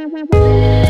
[0.00, 0.80] Mm-hmm.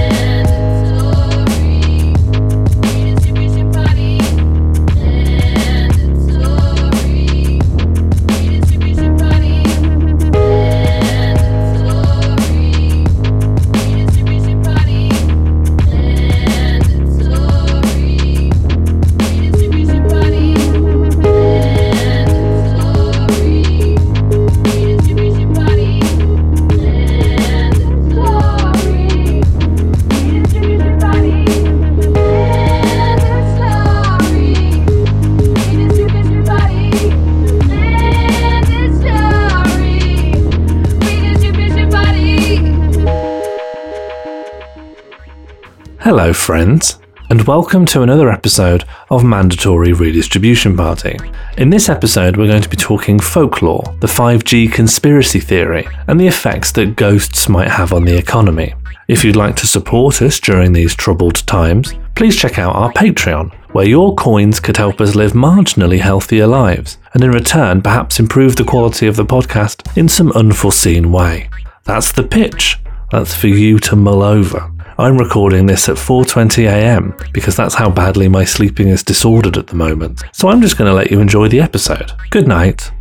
[46.13, 46.99] Hello, friends,
[47.31, 51.17] and welcome to another episode of Mandatory Redistribution Party.
[51.57, 56.27] In this episode, we're going to be talking folklore, the 5G conspiracy theory, and the
[56.27, 58.75] effects that ghosts might have on the economy.
[59.07, 63.55] If you'd like to support us during these troubled times, please check out our Patreon,
[63.73, 68.57] where your coins could help us live marginally healthier lives, and in return, perhaps improve
[68.57, 71.49] the quality of the podcast in some unforeseen way.
[71.85, 72.81] That's the pitch.
[73.13, 74.73] That's for you to mull over.
[75.01, 77.17] I'm recording this at 4:20 a.m.
[77.33, 80.23] because that's how badly my sleeping is disordered at the moment.
[80.33, 82.13] So I'm just going to let you enjoy the episode.
[82.29, 82.93] Good night.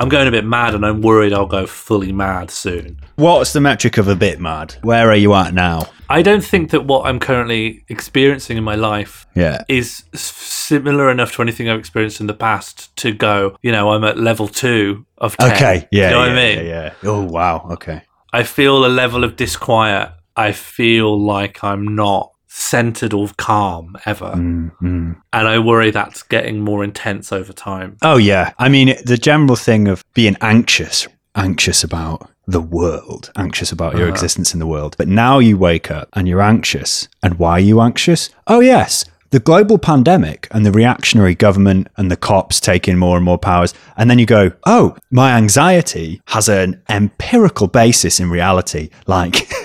[0.00, 2.98] I'm going a bit mad and I'm worried I'll go fully mad soon.
[3.14, 4.74] What's the metric of a bit mad?
[4.82, 5.86] Where are you at now?
[6.08, 9.62] I don't think that what I'm currently experiencing in my life Yeah.
[9.68, 14.02] is similar enough to anything I've experienced in the past to go, you know, I'm
[14.02, 15.52] at level 2 of 10.
[15.52, 15.88] Okay.
[15.92, 16.06] Yeah.
[16.06, 16.66] You know what yeah, I mean?
[16.66, 16.92] Yeah, yeah.
[17.04, 17.68] Oh wow.
[17.70, 18.02] Okay.
[18.32, 20.10] I feel a level of disquiet.
[20.46, 24.32] I feel like I'm not centered or calm ever.
[24.34, 25.16] Mm, mm.
[25.32, 27.96] And I worry that's getting more intense over time.
[28.02, 28.52] Oh yeah.
[28.58, 34.04] I mean, the general thing of being anxious, anxious about the world, anxious about your
[34.08, 34.12] Uh-huh.
[34.16, 34.92] existence in the world.
[34.98, 37.08] But now you wake up and you're anxious.
[37.22, 38.30] And why are you anxious?
[38.46, 39.04] Oh yes.
[39.30, 43.72] The global pandemic and the reactionary government and the cops taking more and more powers.
[43.96, 48.90] And then you go, oh, my anxiety has an empirical basis in reality.
[49.06, 49.36] Like,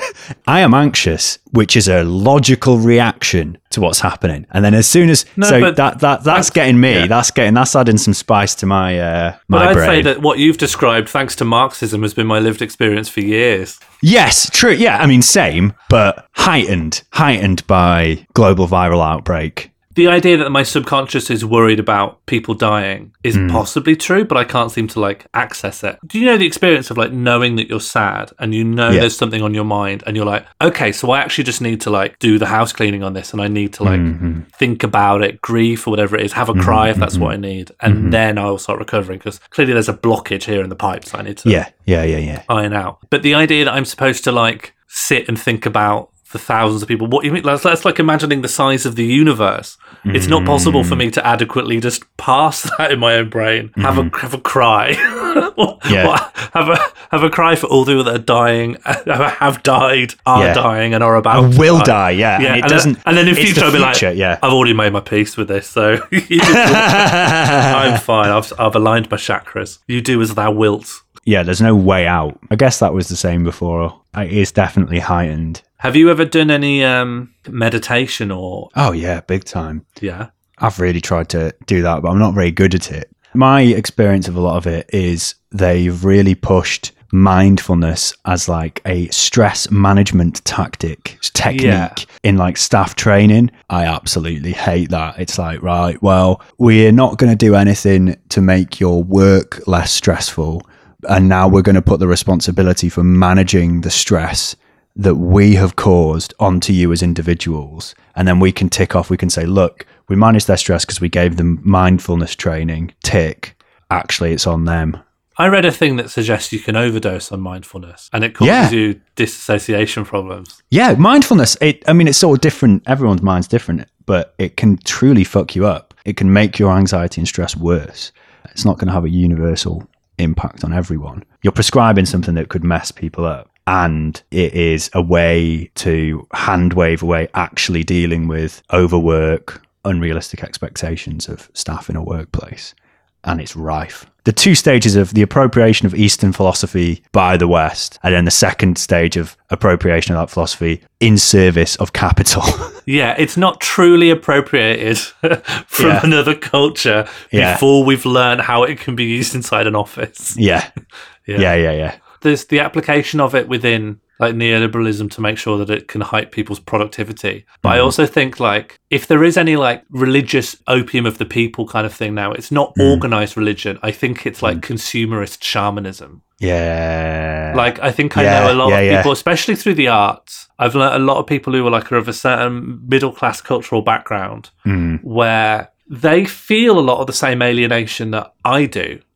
[0.47, 4.45] I am anxious, which is a logical reaction to what's happening.
[4.51, 6.93] And then as soon as No, so that that that's that's- getting me.
[6.93, 7.07] yeah.
[7.07, 9.87] That's getting that's adding some spice to my uh But my I'd brain.
[9.89, 13.79] say that what you've described, thanks to Marxism, has been my lived experience for years.
[14.01, 14.71] yes, true.
[14.73, 19.71] Yeah, I mean same, but heightened, heightened by global viral outbreak.
[19.95, 23.47] The idea that my subconscious is worried about people dying is Hmm.
[23.49, 25.97] possibly true, but I can't seem to like access it.
[26.05, 28.99] Do you know the experience of like knowing that you're sad and you know Yeah.
[29.01, 31.89] there's something on your mind and you're like, okay, so I actually just need to
[31.89, 34.39] like do the house cleaning on this and I need to like Mm-hmm.
[34.59, 37.37] think about it, grief or whatever it is, have a cry if that's what I
[37.37, 41.13] need, and then I'll start recovering because clearly there's a blockage here in the pipes
[41.15, 42.41] I need to Yeah, yeah, yeah, yeah.
[42.49, 42.97] iron out.
[43.09, 46.87] But the idea that I'm supposed to like sit and think about the thousands of
[46.87, 47.43] people, what you mean?
[47.43, 49.77] That's, that's like imagining the size of the universe.
[50.03, 53.71] It's not possible for me to adequately just pass that in my own brain.
[53.77, 54.17] Have a mm-hmm.
[54.17, 54.93] have a cry.
[55.55, 56.07] What- Yeah.
[56.07, 56.77] what- have a
[57.11, 60.53] have a cry for all the people that are dying, have died, are Yeah.
[60.53, 61.85] dying, and are about to will die.
[61.85, 62.09] die.
[62.11, 62.93] Yeah, Yeah, and it and, doesn't.
[62.93, 64.39] then, and then in future the I'll be like, yeah.
[64.41, 68.29] I've already made my peace with this, so I'm fine.
[68.29, 69.79] I've I've aligned my chakras.
[69.87, 71.01] You do as thou wilt.
[71.25, 72.39] Yeah, there's no way out.
[72.49, 73.99] I guess that was the same before.
[74.15, 75.61] It is definitely heightened.
[75.77, 79.85] Have you ever done any um, meditation or Oh yeah, big time.
[79.99, 80.29] yeah?
[80.59, 83.09] I've really tried to do that, but I'm not very good at it.
[83.33, 89.07] My experience of a lot of it is they've really pushed mindfulness as like a
[89.09, 91.93] stress management tactic technique Yeah.
[92.23, 93.51] in like staff training.
[93.69, 95.19] I absolutely hate that.
[95.19, 99.91] It's like, right, well, we're not going to do anything to make your work less
[99.91, 100.61] stressful.
[101.09, 104.55] And now we're going to put the responsibility for managing the stress
[104.95, 107.95] that we have caused onto you as individuals.
[108.15, 111.01] And then we can tick off, we can say, look, we managed their stress because
[111.01, 112.93] we gave them mindfulness training.
[113.03, 113.61] Tick.
[113.91, 114.97] Actually, it's on them.
[115.37, 118.69] I read a thing that suggests you can overdose on mindfulness and it causes Yeah.
[118.69, 120.63] you disassociation problems.
[120.69, 121.57] Yeah, mindfulness.
[121.59, 122.83] It, I mean, it's sort of different.
[122.87, 125.93] Everyone's mind's different, but it can truly fuck you up.
[126.05, 128.13] It can make your anxiety and stress worse.
[128.51, 129.85] It's not going to have a universal
[130.17, 131.23] impact on everyone.
[131.41, 133.49] You're prescribing something that could mess people up.
[133.67, 141.27] And it is a way to hand wave away actually dealing with overwork, unrealistic expectations
[141.27, 142.75] of staff in a workplace.
[143.25, 144.05] And it's rife.
[144.23, 148.31] The two stages of the appropriation of Eastern philosophy by the West, and then the
[148.31, 152.43] second stage of appropriation of that philosophy in service of capital.
[152.87, 154.99] Yeah, it's not truly appropriated
[155.65, 156.01] from Yeah.
[156.03, 157.53] another culture Yeah.
[157.53, 160.35] before we've learned how it can be used inside an office.
[160.37, 160.69] yeah.
[161.27, 161.39] Yeah.
[161.39, 161.95] Yeah, yeah, yeah.
[162.21, 166.31] There's the application of it within like neoliberalism to make sure that it can hype
[166.31, 167.45] people's productivity.
[167.61, 171.67] But I also think like if there is any like religious opium of the people
[171.67, 173.77] kind of thing now, it's not organized religion.
[173.83, 176.21] I think it's like consumerist shamanism.
[176.39, 177.53] Yeah.
[177.55, 178.97] Like I think I Yeah, know a lot yeah, of yeah.
[178.97, 180.47] people, especially through the arts.
[180.59, 183.41] I've learnt a lot of people who are like are of a certain middle class
[183.41, 188.87] cultural background Mm, where they feel a lot of the same alienation that I do,
[188.97, 189.14] mm.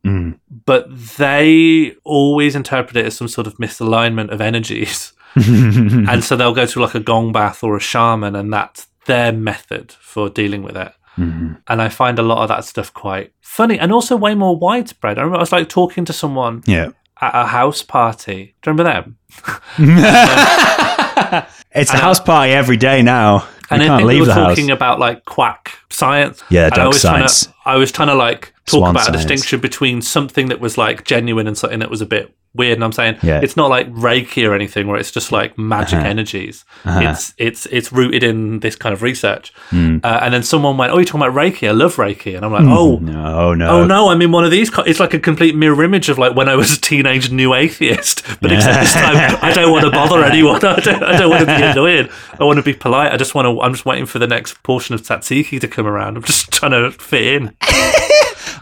[0.70, 0.86] But
[1.18, 5.14] they always interpret it as some sort of misalignment of energies.
[5.36, 9.32] and so they'll go to like a gong bath or a shaman, and that's their
[9.32, 10.92] method for dealing with it.
[11.18, 11.58] Mhm.
[11.68, 15.18] And I find a lot of that stuff quite funny and also way more widespread.
[15.18, 16.90] I remember I was like talking to someone Yeah.
[17.20, 18.54] at a house party.
[18.62, 19.18] Do you remember them?
[21.72, 23.48] It's a house party every day now.
[23.70, 24.50] And you I can't think we leave were the house.
[24.56, 26.44] talking about like quack science.
[26.50, 27.46] Yeah, And I was trying science.
[27.46, 29.16] to, I was trying to like talk Swan about science.
[29.16, 32.74] a distinction between something that was like genuine and something that was a bit weird.
[32.74, 33.42] And I'm saying Yeah.
[33.42, 36.08] it's not like Reiki or anything where it's just like magic Uh-huh.
[36.08, 36.66] energies.
[36.84, 37.00] Uh-huh.
[37.12, 39.54] It's it's it's rooted in this kind of research.
[39.70, 40.04] Mm.
[40.04, 41.68] Uh, and then someone went, "Oh, you're talking about Reiki?
[41.68, 43.70] I love Reiki." And I'm like, "Oh." no, no.
[43.70, 44.10] Oh no!
[44.10, 44.72] I'm in one of these.
[44.72, 47.54] Co- it's like a complete mirror image of like when I was a teenage new
[47.54, 48.24] atheist.
[48.42, 50.56] But except this time, I don't want to bother anyone.
[50.66, 52.10] I don't, I don't want to be annoying.
[52.40, 53.12] I want to be polite.
[53.14, 53.62] I just want to.
[53.62, 56.18] I'm just waiting for the next portion of tzatziki to come around.
[56.18, 57.56] I'm just trying to fit in.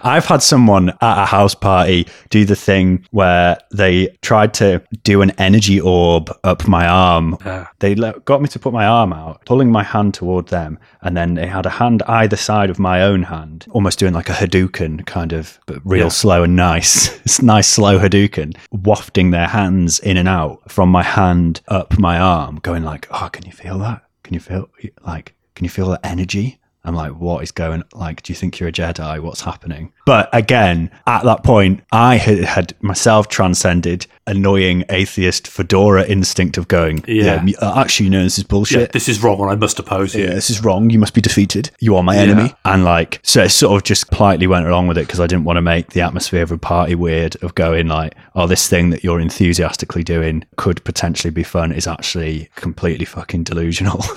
[0.03, 5.21] I've had someone at a house party do the thing where they tried to do
[5.21, 7.35] an energy orb up my arm.
[7.43, 7.67] Yeah.
[7.79, 11.33] They got me to put my arm out, pulling my hand toward them, and then
[11.33, 15.05] they had a hand either side of my own hand, almost doing like a Hadouken
[15.07, 16.09] kind of, but real Yeah.
[16.09, 17.17] slow and nice.
[17.27, 22.17] It's nice, slow Hadouken, wafting their hands in and out from my hand up my
[22.19, 24.03] arm, going like, "Oh, can you feel that?
[24.23, 24.69] Can you feel
[25.05, 25.33] like?
[25.55, 27.83] Can you feel the energy?" I'm like, what is going?
[27.93, 29.19] Like, do you think you're a Jedi?
[29.19, 29.91] What's happening?
[30.05, 36.67] But again, at that point, I had, had myself transcended annoying atheist fedora instinct of
[36.67, 37.43] going, Yeah.
[37.45, 38.91] yeah, uh, actually, no, this is Yeah, bullshit.
[38.93, 40.23] this is wrong, and I must oppose you.
[40.23, 40.89] Yeah, this is wrong.
[40.89, 41.71] You must be defeated.
[41.79, 42.53] You are my enemy.
[42.65, 45.43] And like, so it sort of just politely went along with it because I didn't
[45.45, 48.89] want to make the atmosphere of a party weird of going like, oh, this thing
[48.91, 54.01] that you're enthusiastically doing could potentially be fun is actually completely fucking delusional.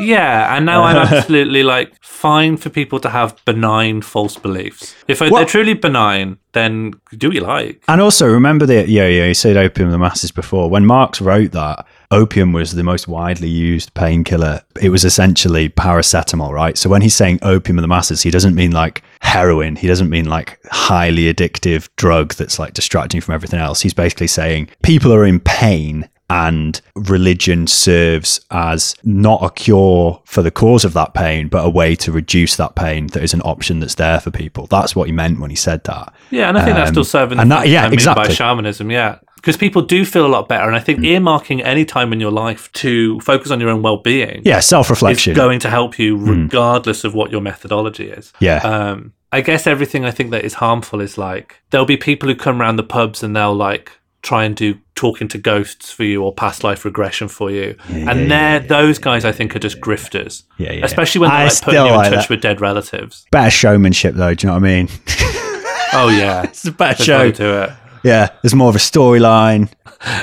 [0.00, 4.94] Yeah, and now I'm absolutely like fine for people to have benign false beliefs.
[5.08, 7.82] If they're truly benign, then do what you like.
[7.88, 10.68] And also remember that yeah, yeah, you said opium of the masses before.
[10.68, 14.62] When Marx wrote that, opium was the most widely used painkiller.
[14.80, 16.76] It was essentially paracetamol, right?
[16.76, 19.76] So when he's saying opium of the masses, he doesn't mean like heroin.
[19.76, 23.80] He doesn't mean like highly addictive drug that's like distracting from everything else.
[23.80, 30.42] He's basically saying people are in pain and religion serves as not a cure for
[30.42, 33.42] the cause of that pain, but a way to reduce that pain that is an
[33.42, 34.66] option that's there for people.
[34.66, 36.12] That's what he meant when he said that.
[36.30, 38.28] Yeah, and I think that's Um, still serving the and that- yeah, I exactly.
[38.28, 39.16] by shamanism, yeah.
[39.36, 40.66] Because people do feel a lot better.
[40.66, 43.96] And I think earmarking any time in your life to focus on your own well
[43.96, 48.34] being Yeah, self is going to help you regardless of what your methodology is.
[48.40, 48.58] Yeah.
[48.58, 52.34] Um, I guess everything I think that is harmful is like there'll be people who
[52.34, 53.92] come around the pubs and they'll like
[54.22, 57.76] try and do talking to ghosts for you or past life regression for you.
[57.88, 60.44] Yeah, and yeah, they're those guys I think are just grifters.
[60.58, 60.84] Yeah, yeah.
[60.84, 62.30] Especially when they're like putting you in like touch that.
[62.30, 63.26] with dead relatives.
[63.30, 64.34] Better showmanship, though.
[64.34, 64.88] Do you know what I mean?
[65.92, 66.42] Oh yeah.
[66.44, 67.30] it's a better show.
[67.30, 67.70] to do it.
[68.02, 69.70] Yeah, there's more of a storyline.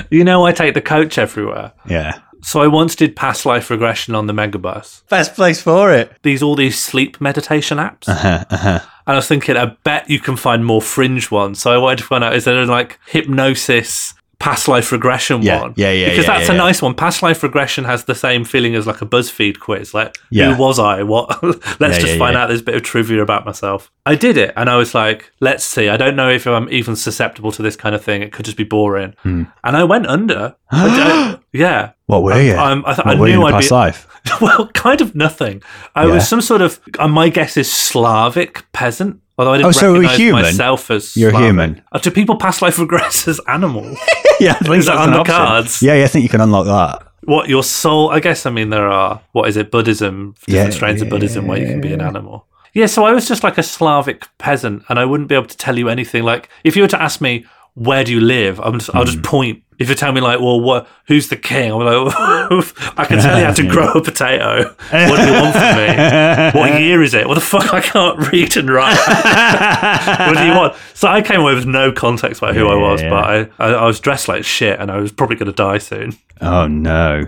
[0.09, 1.73] You know I take the coach everywhere.
[1.87, 2.19] Yeah.
[2.41, 5.07] So I once did past life regression on the megabus.
[5.09, 6.11] Best place for it.
[6.23, 8.07] These all these sleep meditation apps.
[8.07, 8.79] Uh-huh, uh-huh.
[9.07, 11.61] And I was thinking, I bet you can find more fringe ones.
[11.61, 15.73] So I wanted to find out is there like hypnosis past life regression Yeah, one?
[15.77, 16.93] yeah, yeah, Because yeah, that's yeah, a nice one.
[16.93, 19.93] Past life regression has the same feeling as like a BuzzFeed quiz.
[19.93, 21.03] Like, who was I?
[21.03, 21.41] What?
[21.79, 23.91] let's just find out this bit of trivia about myself.
[24.05, 25.89] I did it, and I was like, let's see.
[25.89, 28.21] I don't know if I'm even susceptible to this kind of thing.
[28.21, 29.15] It could just be boring.
[29.23, 29.43] Hmm.
[29.63, 30.55] And I went under.
[30.71, 31.91] I yeah.
[32.05, 32.53] What were you?
[32.53, 33.75] I'm- I, th- what I were knew I'd past be.
[33.75, 34.07] life?
[34.41, 35.63] Well, kind of nothing.
[35.95, 36.81] I was some sort of.
[36.99, 39.21] Uh, my guess is Slavic peasant.
[39.37, 40.41] Although I didn't Oh, so recognize human?
[40.43, 41.45] myself as You're Slavic.
[41.47, 41.81] human.
[41.91, 43.97] Uh, do people past life regress as animals?
[44.39, 45.35] yeah, I think Is that on the option.
[45.35, 45.81] cards?
[45.81, 47.07] Yeah, yeah, I think you can unlock that.
[47.25, 48.09] what your soul?
[48.09, 48.45] I guess.
[48.45, 49.21] I mean, there are.
[49.33, 49.69] What is it?
[49.69, 50.33] Buddhism.
[50.45, 52.45] Different Yeah, strains of Buddhism where you can be an animal.
[52.73, 52.85] Yeah.
[52.87, 55.77] So I was just like a Slavic peasant, and I wouldn't be able to tell
[55.77, 56.23] you anything.
[56.23, 59.11] Like, if you were to ask me where do you live, I'm just, I'll Hmm.
[59.11, 59.61] just point.
[59.79, 60.87] If you tell me like, well, what?
[61.07, 61.71] Who's the king?
[61.71, 62.15] I'm like,
[62.97, 64.63] I can tell you how to grow a potato.
[64.91, 66.59] What do you want from me?
[66.59, 67.27] What year is it?
[67.27, 67.73] What the fuck?
[67.73, 68.97] I can't read and write.
[70.27, 70.75] what do you want?
[70.95, 73.09] So I came away with no context about who I was, Yeah.
[73.11, 75.77] but I, I, I was dressed like shit, and I was probably going to die
[75.77, 76.17] soon.
[76.41, 77.25] Oh no.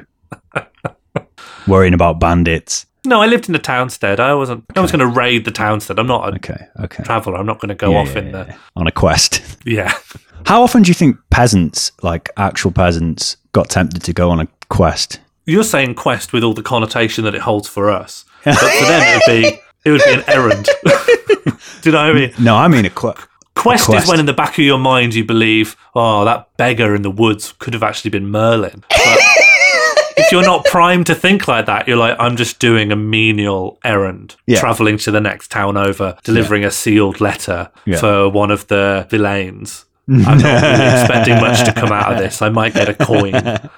[1.68, 2.88] Worrying about bandits.
[3.06, 4.20] No, I lived in the townstead.
[4.20, 4.66] I wasn't.
[4.76, 5.98] I was going to raid the townstead.
[6.00, 7.04] I'm not a Okay, okay.
[7.04, 7.38] traveller.
[7.38, 8.56] I'm not going to go Yeah, off yeah, in yeah, the.
[8.76, 9.42] on a quest.
[9.66, 9.94] Yeah.
[10.46, 14.48] How often do you think peasants, like actual peasants, got tempted to go on a
[14.70, 15.20] quest.
[15.46, 19.02] You're saying quest with all the connotation that it holds for us, but for them
[19.04, 20.68] it would be it would be an errand.
[21.82, 22.34] Do you know what I mean?
[22.40, 23.20] No, I mean a quest.
[23.56, 24.04] Quest, quest.
[24.06, 27.12] is when in the back of your mind you believe, oh, that beggar in the
[27.12, 28.84] woods could have actually been Merlin.
[28.90, 29.20] But
[30.18, 33.80] if you're not primed to think like that, you're like, I'm just doing a menial
[33.84, 34.60] errand, Yeah.
[34.60, 37.98] traveling to the next town over, delivering a sealed letter Yeah.
[38.00, 39.86] for one of the villains.
[40.10, 42.42] I'm not really expecting much to come out of this.
[42.42, 43.34] I might get a coin.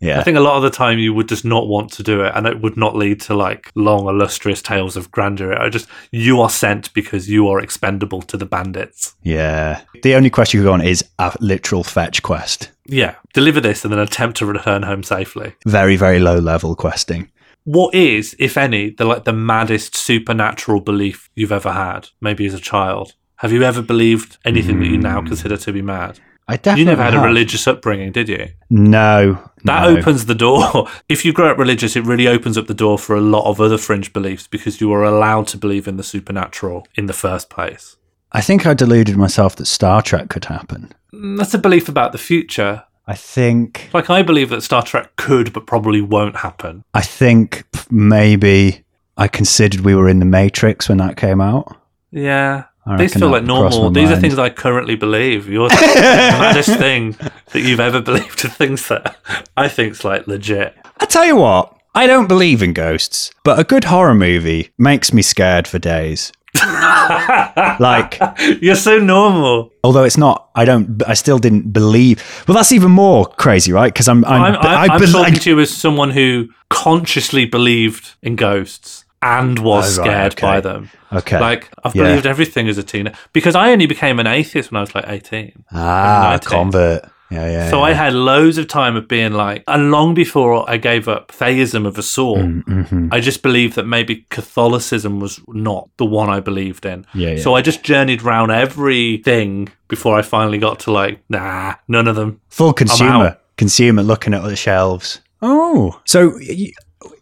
[0.00, 0.20] Yeah.
[0.20, 2.30] I think a lot of the time you would just not want to do it,
[2.36, 5.60] and it would not lead to like long, illustrious tales of grandeur.
[5.60, 9.16] I just you are sent because you are expendable to the bandits.
[9.24, 9.80] Yeah.
[10.04, 12.70] The only quest you could go on is a literal fetch quest.
[12.88, 15.54] Yeah, deliver this and then attempt to return home safely.
[15.66, 17.30] Very, very low level questing.
[17.64, 22.08] What is, if any, the like the maddest supernatural belief you've ever had?
[22.20, 23.12] Maybe as a child.
[23.36, 25.28] Have you ever believed anything that you now hmm.
[25.28, 26.18] consider to be mad?
[26.48, 28.48] I definitely You never had a religious upbringing, did you?
[28.70, 29.50] No.
[29.64, 29.98] That no.
[29.98, 30.88] opens the door.
[31.08, 33.60] If you grow up religious, it really opens up the door for a lot of
[33.60, 37.50] other fringe beliefs because you are allowed to believe in the supernatural in the first
[37.50, 37.97] place.
[38.32, 40.92] I think I deluded myself that Star Trek could happen.
[41.12, 42.84] Mm, That's a belief about the future.
[43.06, 46.84] I think Like, I believe that Star Trek could, but probably won't happen.
[46.92, 48.84] I think maybe
[49.16, 51.74] I considered we were in the Matrix when that came out.
[52.10, 52.64] Yeah.
[52.96, 53.90] These feel like normal.
[53.90, 55.46] These are things I currently believe.
[55.48, 57.16] You're the maddest thing
[57.52, 59.16] that you've ever believed are things that
[59.56, 60.74] I think's like legit.
[60.98, 65.12] I tell you what, I don't believe in ghosts, but a good horror movie makes
[65.12, 66.32] me scared for days.
[67.80, 68.18] like,
[68.60, 69.72] You're so normal.
[69.84, 72.22] although it's not, I don't, I still didn't believe.
[72.46, 73.92] Well, that's even more crazy, right?
[73.92, 78.14] Because I'm, I'm, I'm, I'm, I I'm talking to you as someone who consciously believed
[78.22, 80.46] in ghosts and was Oh, right, scared okay.
[80.46, 80.90] by them.
[81.12, 81.40] okay.
[81.40, 82.04] Like I've Yeah.
[82.04, 85.04] believed everything as a teenager because I only became an atheist when I was like
[85.08, 85.64] 18.
[85.72, 87.04] ah, convert.
[87.30, 87.70] Yeah, yeah.
[87.70, 87.82] So yeah.
[87.84, 91.84] I had loads of time of being like, and long before I gave up theism
[91.86, 93.08] of a sort, Mhm.
[93.12, 97.04] I just believed that maybe Catholicism was not the one I believed in.
[97.14, 97.36] Yeah.
[97.38, 102.16] So I just journeyed around everything before I finally got to like, nah, none of
[102.16, 102.40] them.
[102.48, 103.36] Full consumer.
[103.56, 105.20] Consumer looking at the shelves.
[105.42, 106.00] Oh.
[106.04, 106.72] So you,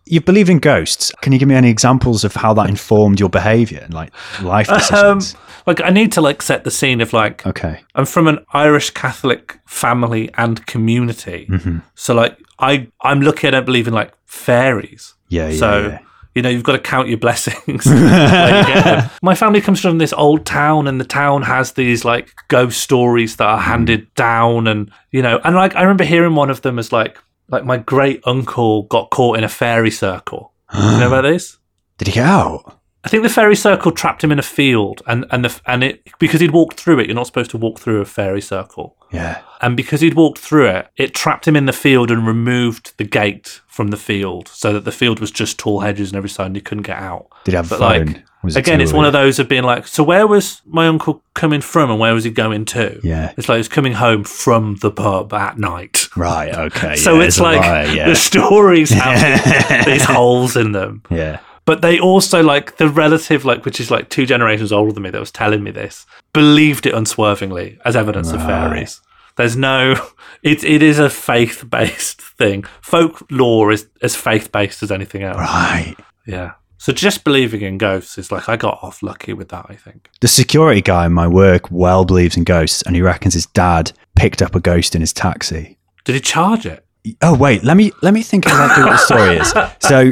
[0.05, 1.13] you believe in ghosts.
[1.23, 4.11] Can you give me any examples of how that informed your behavior and like
[4.43, 5.35] life Um, decisions?
[5.67, 7.81] Like I need to like set the scene of like okay.
[7.95, 11.47] I'm from an Irish Catholic family and community.
[11.51, 11.79] Mm-hmm.
[11.95, 15.15] So like I I'm lucky I don't believe in like fairies.
[15.29, 15.59] Yeah, yeah.
[15.59, 15.99] So yeah.
[16.35, 17.87] you know you've got to count your blessings.
[17.87, 19.11] you.
[19.23, 23.37] My family comes from this old town, and the town has these like ghost stories
[23.37, 26.79] that are handed down, and you know, and like I remember hearing one of them
[26.79, 27.19] as like
[27.49, 30.53] like my great uncle got caught in a fairy circle.
[30.73, 31.59] You know about this?
[31.99, 32.76] Did he get out?
[33.07, 36.03] I think the fairy circle trapped him in a field, and and the and it
[36.19, 37.07] because he'd walked through it.
[37.07, 38.97] You're not supposed to walk through a fairy circle.
[39.13, 39.41] Yeah.
[39.63, 43.05] And because he'd walked through it, it trapped him in the field and removed the
[43.05, 46.47] gate from the field so that the field was just tall hedges on every side
[46.47, 47.29] and he couldn't get out.
[47.45, 48.07] Did he have a But phone?
[48.07, 50.89] like, Was it again, it's one of those of being like, so where was my
[50.89, 53.01] uncle coming from and where was he going to?
[53.05, 53.33] Yeah.
[53.39, 56.09] It's like he's coming home from the pub at night.
[56.17, 56.53] Right.
[56.55, 56.97] Okay.
[56.97, 58.09] So yeah, it's a like lie, yeah.
[58.09, 61.03] the stories have these holes in them.
[61.11, 61.39] yeah.
[61.67, 65.11] But they also like the relative, like which is like two generations older than me,
[65.11, 69.01] that was telling me this, believed it unswervingly as evidence of fairies.
[69.37, 69.95] There's no,
[70.43, 72.65] it it is a faith based thing.
[72.81, 75.39] Folklore is as faith based as anything else.
[75.39, 75.97] Right.
[76.25, 76.53] Yeah.
[76.79, 79.67] So just believing in ghosts is like I got off lucky with that.
[79.69, 80.09] I think.
[80.21, 83.91] The security guy in my work well believes in ghosts, and he reckons his dad
[84.15, 85.79] picked up a ghost in his taxi.
[86.05, 86.86] Did he charge it?
[87.23, 89.55] Oh wait, let me let me think exactly what the story is.
[89.81, 90.11] So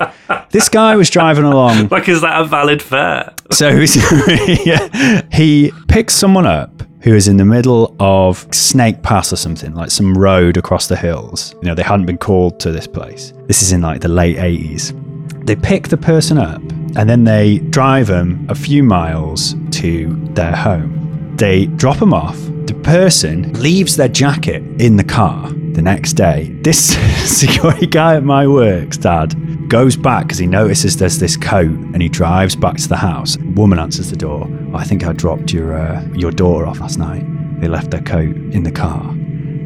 [0.51, 1.89] this guy was driving along.
[1.95, 3.33] Like, is that a valid fare?
[3.51, 3.69] So
[4.65, 9.75] yeah, he picks someone up who is in the middle of Snake Pass or something,
[9.75, 11.55] like some road across the hills.
[11.63, 13.33] You know, they hadn't been called to this place.
[13.47, 15.47] This is in like the late 80s.
[15.47, 16.63] They pick the person up
[16.97, 21.37] and then they drive them a few miles to their home.
[21.37, 22.39] They drop them off.
[22.67, 26.51] The person leaves their jacket in the car the next day.
[26.63, 26.97] This
[27.39, 32.01] security guy at my work's dad goes back because he notices there's this coat and
[32.01, 33.37] he drives back to the house.
[33.39, 34.49] Woman answers the door.
[34.75, 37.25] I think I dropped your uh, your daughter off last night.
[37.61, 39.13] They left their coat in the car.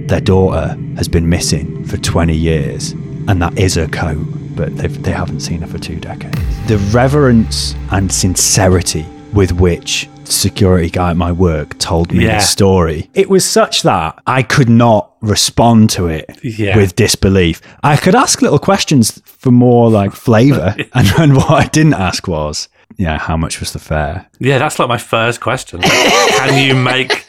[0.08, 2.92] Their daughter has been missing for 20 years,
[3.28, 4.24] and that is her coat,
[4.56, 6.38] but they haven't seen her for two decades.
[6.66, 12.36] The reverence and sincerity with which security guy at my work told me Yeah.
[12.38, 16.76] this story, it was such that I could not respond to it Yeah.
[16.76, 17.60] with disbelief.
[17.82, 22.28] I could ask little questions for more like flavour, and, and what I didn't ask
[22.28, 24.26] was, yeah, how much was the fare?
[24.40, 25.80] Yeah, that's like my first question.
[25.82, 27.26] Can you make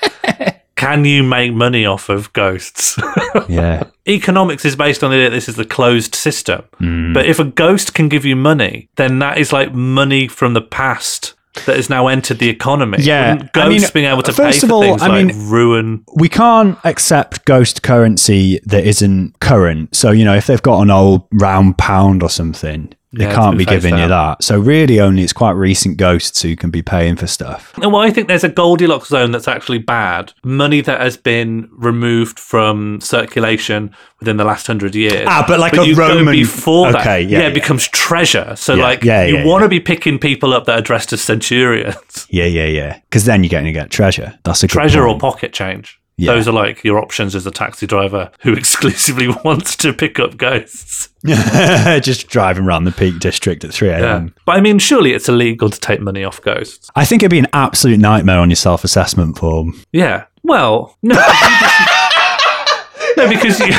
[0.75, 2.97] can you make money off of ghosts?
[3.49, 3.83] Yeah.
[4.07, 6.63] Economics is based on the idea that this is the closed system.
[6.79, 7.13] Mm.
[7.13, 10.61] But if a ghost can give you money, then that is like money from the
[10.61, 11.33] past
[11.65, 12.97] that has now entered the economy.
[13.01, 15.07] Yeah, Wouldn't I ghosts mean, being able to first pay of for all, things I
[15.07, 16.03] like mean- ruin.
[16.15, 19.95] we can't accept ghost currency that isn't current.
[19.95, 23.57] So, you know, if they've got an old round pound or something, they Yeah, can't
[23.57, 24.43] be giving you that.
[24.43, 27.73] So, really, only it's quite recent ghosts who can be paying for stuff.
[27.77, 30.33] Well, I think there's a Goldilocks zone that's actually bad.
[30.43, 35.25] Money that has been removed from circulation within the last hundred years.
[35.27, 37.49] Ah, but like a you go Roman- before that, Okay, yeah, it yeah.
[37.53, 38.55] becomes treasure.
[38.55, 41.21] So, Yeah, like, yeah, you want to be picking people up that are dressed as
[41.21, 42.27] centurions.
[42.29, 42.99] Yeah, yeah, yeah.
[43.09, 44.37] Because then you're going to get treasure.
[44.43, 45.98] That's a good treasure or pocket change.
[46.19, 46.33] Yeah.
[46.33, 50.35] Those are like your options as a taxi driver who exclusively wants to pick up
[50.37, 51.09] ghosts.
[51.25, 54.01] Just driving around the Peak District at 3 a.m.
[54.01, 54.33] Yeah.
[54.45, 56.89] But I mean, surely it's illegal to take money off ghosts.
[56.95, 59.81] I think it'd be an absolute nightmare on your self assessment form.
[59.93, 60.25] Yeah.
[60.43, 61.15] Well, no.
[63.17, 63.73] no, because you,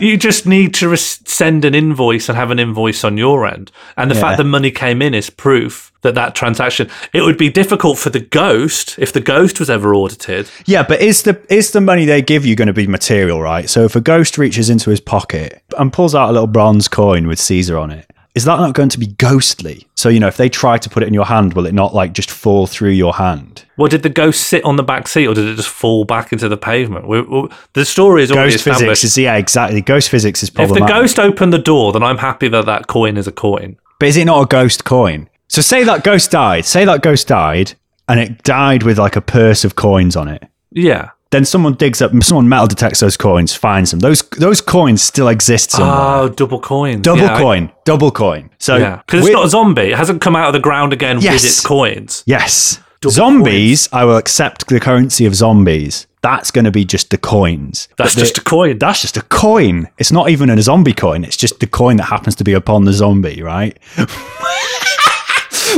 [0.00, 3.70] you just need to res- send an invoice and have an invoice on your end.
[3.96, 4.20] And the Yeah.
[4.20, 6.88] fact the money came in is proof that that transaction.
[7.12, 10.48] It would be difficult for the ghost if the ghost was ever audited.
[10.66, 13.70] Yeah, but is the is the money they give you going to be material, right?
[13.70, 17.26] So if a ghost reaches into his pocket and pulls out a little bronze coin
[17.28, 19.86] with Caesar on it, is that not going to be ghostly?
[19.94, 21.94] So you know, if they try to put it in your hand, will it not
[21.94, 23.64] like just fall through your hand?
[23.76, 26.32] Well, did the ghost sit on the back seat or did it just fall back
[26.32, 27.06] into the pavement?
[27.06, 29.80] We, we, the story is already Ghost physics is yeah, exactly.
[29.80, 30.82] Ghost physics is problematic.
[30.82, 33.78] if the ghost opened the door, then I'm happy that that coin is a coin.
[33.98, 35.28] but is it not a ghost coin?
[35.48, 36.64] So say that ghost died.
[36.64, 37.74] Say that ghost died,
[38.08, 40.42] and it died with like a purse of coins on it.
[40.70, 41.10] Yeah.
[41.32, 44.00] Then someone digs up, someone metal detects those coins, finds them.
[44.00, 45.96] Those those coins still exist somewhere.
[45.96, 47.02] Oh, double coin.
[47.02, 48.50] double Yeah, I- coin, double coin.
[48.58, 49.90] So Yeah, because it's not a zombie.
[49.92, 51.32] It hasn't come out of the ground again Yes.
[51.42, 52.22] with its coins.
[52.26, 52.78] Yes.
[53.00, 56.06] Double zombies, I will accept the currency of zombies.
[56.22, 57.88] That's going to be just the coins.
[57.96, 58.78] That's But just a coin.
[58.78, 59.88] that's just a coin.
[59.98, 61.24] It's not even a zombie coin.
[61.24, 63.76] It's just the coin that happens to be upon the zombie, right?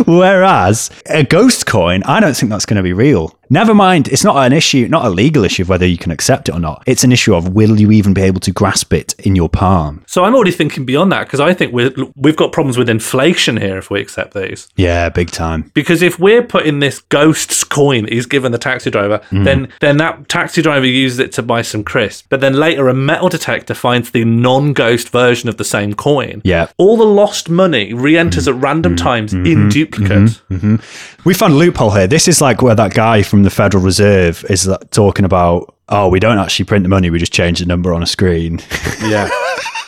[0.06, 3.38] Whereas a ghost coin, I don't think that's going to be real.
[3.50, 6.48] Never mind, it's not an issue, not a legal issue of whether you can accept
[6.48, 6.82] it or not.
[6.86, 10.04] It's an issue of will you even be able to grasp it in your palm?
[10.06, 13.56] So I'm already thinking beyond that because I think we're, we've got problems with inflation
[13.56, 14.68] here if we accept these.
[14.76, 15.70] Yeah, big time.
[15.74, 19.44] Because if we're putting this ghost's coin he's given the taxi driver, Mm.
[19.44, 22.26] then then that taxi driver uses it to buy some crisps.
[22.28, 26.40] But then later a metal detector finds the non-ghost version of the same coin.
[26.44, 26.68] Yeah.
[26.76, 28.54] All the lost money re-enters mm.
[28.54, 28.98] at random mm.
[28.98, 29.46] times mm-hmm.
[29.46, 30.10] in duplicate.
[30.10, 30.54] Mm-hmm.
[30.54, 31.28] Mm-hmm.
[31.28, 32.06] We found a loophole here.
[32.06, 36.08] This is like where that guy from the Federal Reserve is like, talking about, oh,
[36.08, 38.60] we don't actually print the money, we just change the number on a screen.
[39.02, 39.28] Yeah.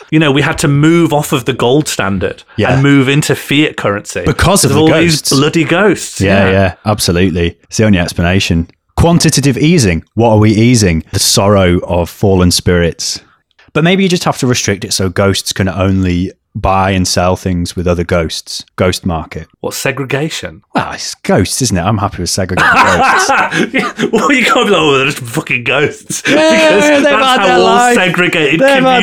[0.09, 2.71] You know, we had to move off of the gold standard Yeah.
[2.73, 5.29] and move into fiat currency Because of the all ghosts.
[5.31, 6.21] these bloody ghosts.
[6.21, 7.57] yeah, yeah, absolutely.
[7.63, 8.69] It's the only explanation.
[8.95, 10.05] Quantitative easing.
[10.13, 11.03] What are we easing?
[11.11, 13.19] The sorrow of fallen spirits.
[13.73, 17.35] But maybe you just have to restrict it so ghosts can only buy and sell
[17.35, 18.65] things with other ghosts.
[18.75, 19.47] Ghost market.
[19.59, 20.63] What segregation?
[20.73, 21.81] Well, it's ghosts, isn't it?
[21.81, 23.29] I'm happy with segregated ghosts.
[24.11, 26.23] well, you can't be like, oh, they're just fucking ghosts.
[26.27, 27.95] Yeah, because they've that's had how their all life.
[27.95, 28.99] segregated They've their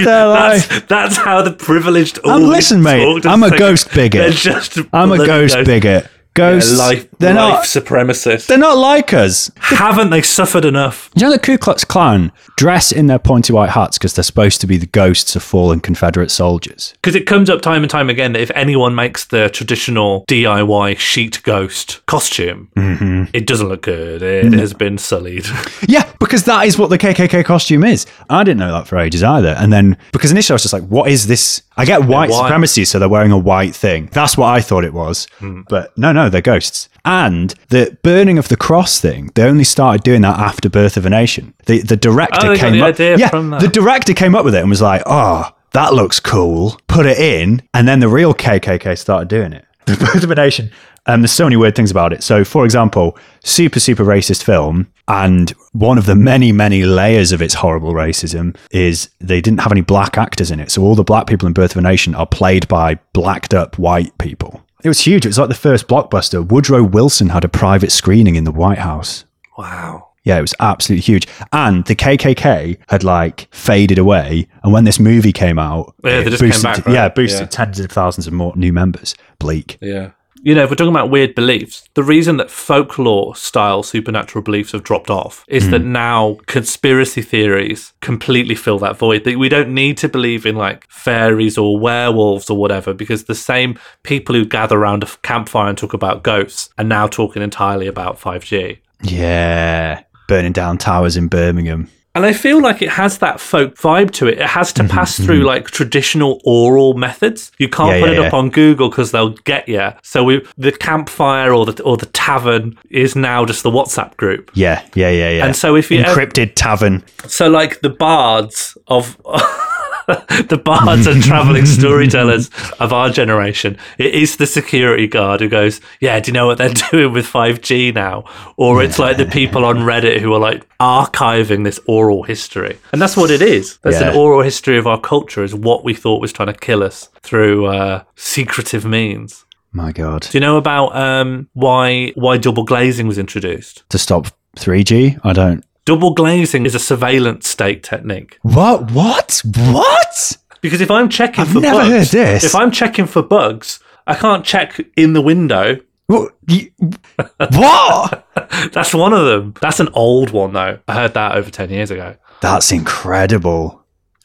[0.67, 2.19] That's, that's how the privileged.
[2.25, 4.47] Um, listen, mate, I'm a ghost bigot.
[4.93, 6.09] I'm a ghost bigot.
[6.35, 7.65] Ghosts, Yeah, life, they're not.
[7.65, 8.47] supremacists.
[8.47, 9.51] They're not like us.
[9.57, 11.11] Haven't they suffered enough?
[11.15, 14.61] You know the Ku Klux Klan dress in their pointy white hats because they're supposed
[14.61, 16.95] to be the ghosts of fallen Confederate soldiers.
[17.03, 20.99] Because it comes up time and time again that if anyone makes the traditional DIY
[20.99, 23.25] sheet ghost costume, Mm-hmm.
[23.33, 24.23] it doesn't look good.
[24.23, 25.47] It has been sullied.
[25.87, 28.07] Yeah, because that is what the KKK costume is.
[28.31, 29.51] I didn't know that for ages either.
[29.59, 31.63] And then because initially I was just like, what is this?
[31.77, 32.39] I get white white.
[32.49, 34.09] supremacy, so they're wearing a white thing.
[34.13, 35.27] That's what I thought it was.
[35.39, 35.63] Hmm.
[35.69, 36.89] But no, no, they're ghosts.
[37.05, 41.05] And the burning of the cross thing, they only started doing that after Birth of
[41.07, 41.53] a Nation.
[41.67, 42.99] The the director Oh, came the up.
[42.99, 46.79] yeah, the director came up with it and was like, oh, that looks cool.
[46.89, 47.63] Put it in.
[47.75, 49.65] And then the real KKK started doing it.
[49.87, 50.71] The Birth of a Nation.
[51.07, 52.23] Um, there's so many weird things about it.
[52.23, 54.91] So, for example, super, super racist film.
[55.09, 59.71] And one of the many, many layers of its horrible racism is they didn't have
[59.73, 60.71] any black actors in it.
[60.71, 63.79] So, all the black people in Birth of a Nation are played by blacked up
[63.79, 64.64] white people.
[64.85, 65.25] It was huge.
[65.25, 66.47] It was like the first blockbuster.
[66.47, 69.25] Woodrow Wilson had a private screening in the White House.
[69.59, 70.09] wow.
[70.27, 71.27] Yeah, it was absolutely huge.
[71.53, 74.49] And the KKK had like faded away.
[74.63, 76.93] And when this movie came out, Yeah, they it just came boosted, back, right?
[76.95, 77.47] yeah, boosted Yeah.
[77.49, 79.15] tens of thousands of more new members.
[79.39, 79.77] Bleak.
[79.83, 80.13] Yeah.
[80.45, 84.73] You know, if we're talking about weird beliefs, the reason that folklore style supernatural beliefs
[84.73, 85.93] have dropped off is that hmm.
[85.93, 89.25] now conspiracy theories completely fill that void.
[89.25, 93.35] That we don't need to believe in like fairies or werewolves or whatever because the
[93.35, 97.87] same people who gather around a campfire and talk about ghosts are now talking entirely
[97.87, 98.81] about 5G.
[99.01, 100.03] Yeah.
[100.29, 101.89] burning down towers in Birmingham.
[102.17, 104.39] And I feel like it has that folk vibe to it.
[104.39, 107.51] It has to Mm-hmm, pass through like traditional oral methods.
[107.59, 109.91] You can't Yeah, put yeah, it up on Google because they'll get you.
[110.03, 114.51] So we, the campfire or the or the tavern is now just the WhatsApp group.
[114.55, 115.45] Yeah, yeah, yeah, yeah.
[115.47, 119.17] And so if you ever- encrypted tavern, So like the bards of
[120.49, 125.81] the bards and traveling storytellers of our generation, it is the security guard who goes,
[126.01, 128.25] "Yeah, do you know what they're doing with 5G now?"
[128.57, 132.79] Or it's like the people on Reddit who are like archiving this oral history.
[132.93, 133.79] And that's what it is.
[133.83, 136.83] That's an oral history of our culture is what we thought was trying to kill
[136.83, 139.45] us through uh, secretive means.
[139.73, 143.89] my God, Do you know about um, why why double glazing was introduced?
[143.91, 145.19] to stop 3G.
[145.25, 145.65] I don't.
[145.85, 148.39] Double glazing is a surveillance state technique.
[148.43, 148.91] What?
[148.93, 149.43] What?
[149.71, 150.37] What?
[150.63, 152.45] Because if I'm checking I've for never bugs, heard this.
[152.45, 155.77] if I'm checking for bugs, I can't check in the window.
[156.07, 156.33] What?
[156.49, 156.71] You-
[157.53, 158.27] what?
[158.73, 159.55] That's one of them.
[159.61, 160.79] That's an old one though.
[160.89, 162.17] I heard that over ten years ago.
[162.41, 163.83] That's incredible.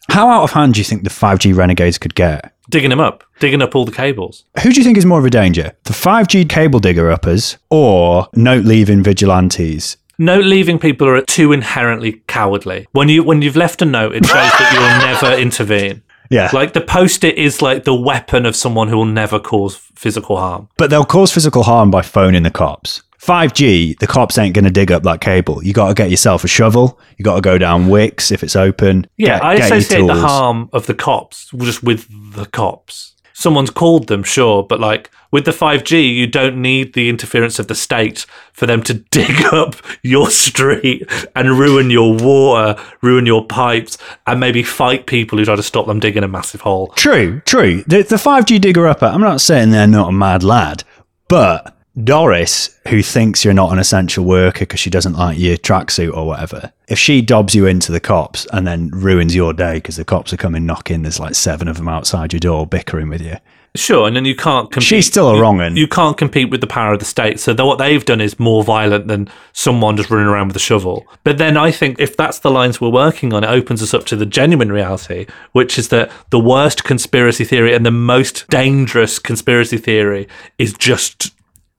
[0.09, 2.51] How out of hand do you think the 5G renegades could get?
[2.69, 4.43] Digging them up, digging up all the cables.
[4.63, 5.73] Who do you think is more of a danger?
[5.83, 9.97] The 5G cable digger uppers or note leaving vigilantes?
[10.19, 12.87] Note leaving people are too inherently cowardly.
[12.91, 16.03] When you when you've left a note, it shows that you'll never intervene.
[16.29, 16.49] Yeah.
[16.53, 20.69] Like the post-it is like the weapon of someone who will never cause physical harm.
[20.77, 23.01] but they'll cause physical harm by phoning the cops.
[23.19, 25.61] 5G, the cops ain't going to dig up that cable.
[25.63, 26.99] You got to get yourself a shovel.
[27.17, 29.07] You got to go down Wickes if it's open.
[29.17, 33.15] Yeah, Get- I associate the harm of the cops just with the cops.
[33.39, 37.69] Someone's called them, sure, but like with the 5G, you don't need the interference of
[37.69, 43.45] the state for them to dig up your street and ruin your water, ruin your
[43.45, 43.97] pipes,
[44.27, 46.87] and maybe fight people who try to stop them digging a massive hole.
[46.97, 47.81] True, true.
[47.87, 50.83] The, the 5G digger upper, I'm not saying they're not a mad lad,
[51.29, 56.15] but Doris, who thinks you're not an essential worker because she doesn't like your tracksuit
[56.15, 59.95] or whatever, if she dobs you into the cops and then ruins your day because
[59.97, 63.21] the cops are coming knocking, there's like seven of them outside your door bickering with
[63.21, 63.35] you.
[63.75, 64.87] Sure, and then you can't compete.
[64.87, 65.75] She's still a you- wrong 'un.
[65.75, 67.39] You can't compete with the power of the state.
[67.39, 71.05] So what they've done is more violent than someone just running around with a shovel.
[71.23, 74.05] But then I think if that's the lines we're working on, it opens us up
[74.05, 79.19] to the genuine reality, which is that the worst conspiracy theory and the most dangerous
[79.19, 81.31] conspiracy theory is just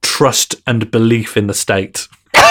[0.03, 2.09] trust and belief in the state.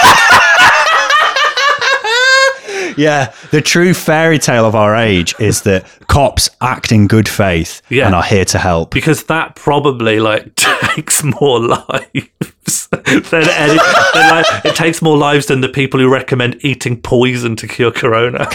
[2.97, 7.81] Yeah, the true fairy tale of our age is that cops act in good faith
[7.87, 8.07] Yeah.
[8.07, 8.91] and are here to help.
[8.91, 13.79] Because that probably like takes more lives than any.
[14.13, 17.91] than, like, it takes more lives than the people who recommend eating poison to cure
[17.91, 18.49] corona.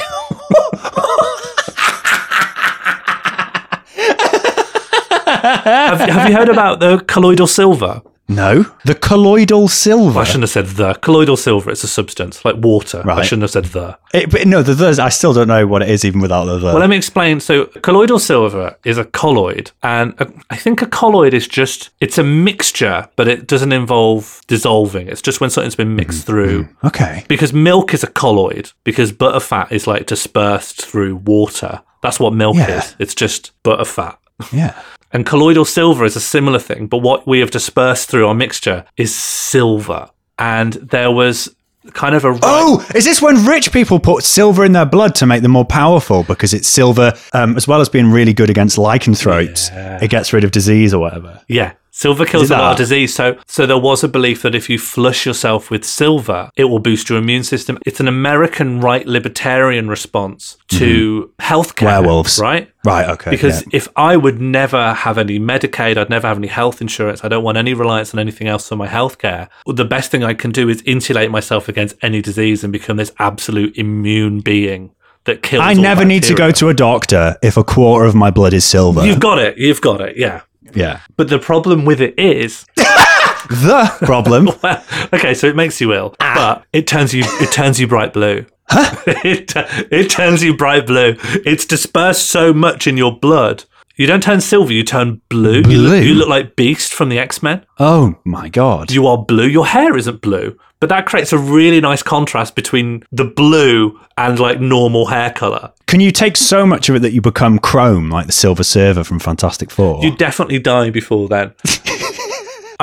[5.17, 8.03] have, have you heard about the colloidal silver?
[8.27, 10.19] No, the colloidal silver.
[10.19, 11.71] I shouldn't have said the colloidal silver.
[11.71, 13.03] It's a substance like water.
[13.09, 13.99] I shouldn't have said the.
[14.15, 16.59] It, but no, the, the I still don't know what it is even without the.
[16.59, 16.67] the.
[16.67, 17.41] Well, let me explain.
[17.41, 22.17] So, colloidal silver is a colloid, and a, I think a colloid is just it's
[22.17, 25.09] a mixture, but it doesn't involve dissolving.
[25.09, 26.27] It's just when something's been mixed mm-hmm.
[26.27, 26.65] through.
[26.65, 26.87] Mm-hmm.
[26.87, 27.25] okay.
[27.29, 31.83] Because milk is a colloid, because butter fat is like dispersed through water.
[32.03, 32.79] That's what milk Yeah.
[32.79, 32.97] is.
[32.99, 34.19] It's just butter fat.
[34.53, 34.81] Yeah.
[35.15, 38.85] And colloidal silver is a similar thing, but what we have dispersed through our mixture
[38.97, 40.11] is silver.
[40.39, 41.55] And there was
[41.93, 45.27] kind of a Oh, is this when rich people put silver in their blood to
[45.27, 48.77] make them more powerful because it's silver, um, as well as being really good against
[48.77, 51.41] lycanthropes, it gets rid of disease or whatever.
[51.47, 51.75] Yeah.
[51.97, 53.15] Silver kills a lot of disease.
[53.15, 56.81] So so there was a belief that if you flush yourself with silver, it will
[56.81, 57.79] boost your immune system.
[57.87, 61.87] It's an American right libertarian response to healthcare.
[61.87, 62.05] Mm-hmm.
[62.05, 62.41] Werewolves.
[62.41, 62.69] Right?
[62.85, 63.09] Right.
[63.11, 63.31] Okay.
[63.31, 63.69] Because yeah.
[63.73, 67.45] if I would never have any Medicaid, I'd never have any health insurance, I don't
[67.45, 69.49] want any reliance on anything else for my healthcare.
[69.65, 73.13] The best thing I can do is insulate myself against any disease and become this
[73.21, 74.91] absolute immune being
[75.25, 75.63] that kills.
[75.63, 78.65] I never need to go to a doctor if a quarter of my blood is
[78.65, 79.07] silver.
[79.07, 79.59] You've got it.
[79.59, 80.17] You've got it.
[80.17, 80.43] Yeah.
[80.75, 81.01] Yeah.
[81.17, 84.49] But the problem with it is The problem.
[84.63, 84.83] Well,
[85.13, 86.35] okay, so it makes you ill, Ah.
[86.35, 88.47] but it turns you it turns you bright blue.
[89.07, 89.53] it,
[89.93, 91.17] it turns you bright blue.
[91.45, 93.65] It's dispersed so much in your blood.
[93.97, 95.63] You don't turn silver, you turn blue.
[95.69, 97.65] You, look, you look like Beast from the X Men.
[97.79, 98.91] oh my god.
[98.91, 99.47] You are blue.
[99.47, 104.39] Your hair isn't blue, but that creates a really nice contrast between the blue and
[104.41, 105.73] like normal hair color.
[105.87, 109.05] Can you take so much of it that you become chrome, like the Silver Surfer
[109.05, 110.03] from Fantastic Four?
[110.03, 111.53] You definitely die before then.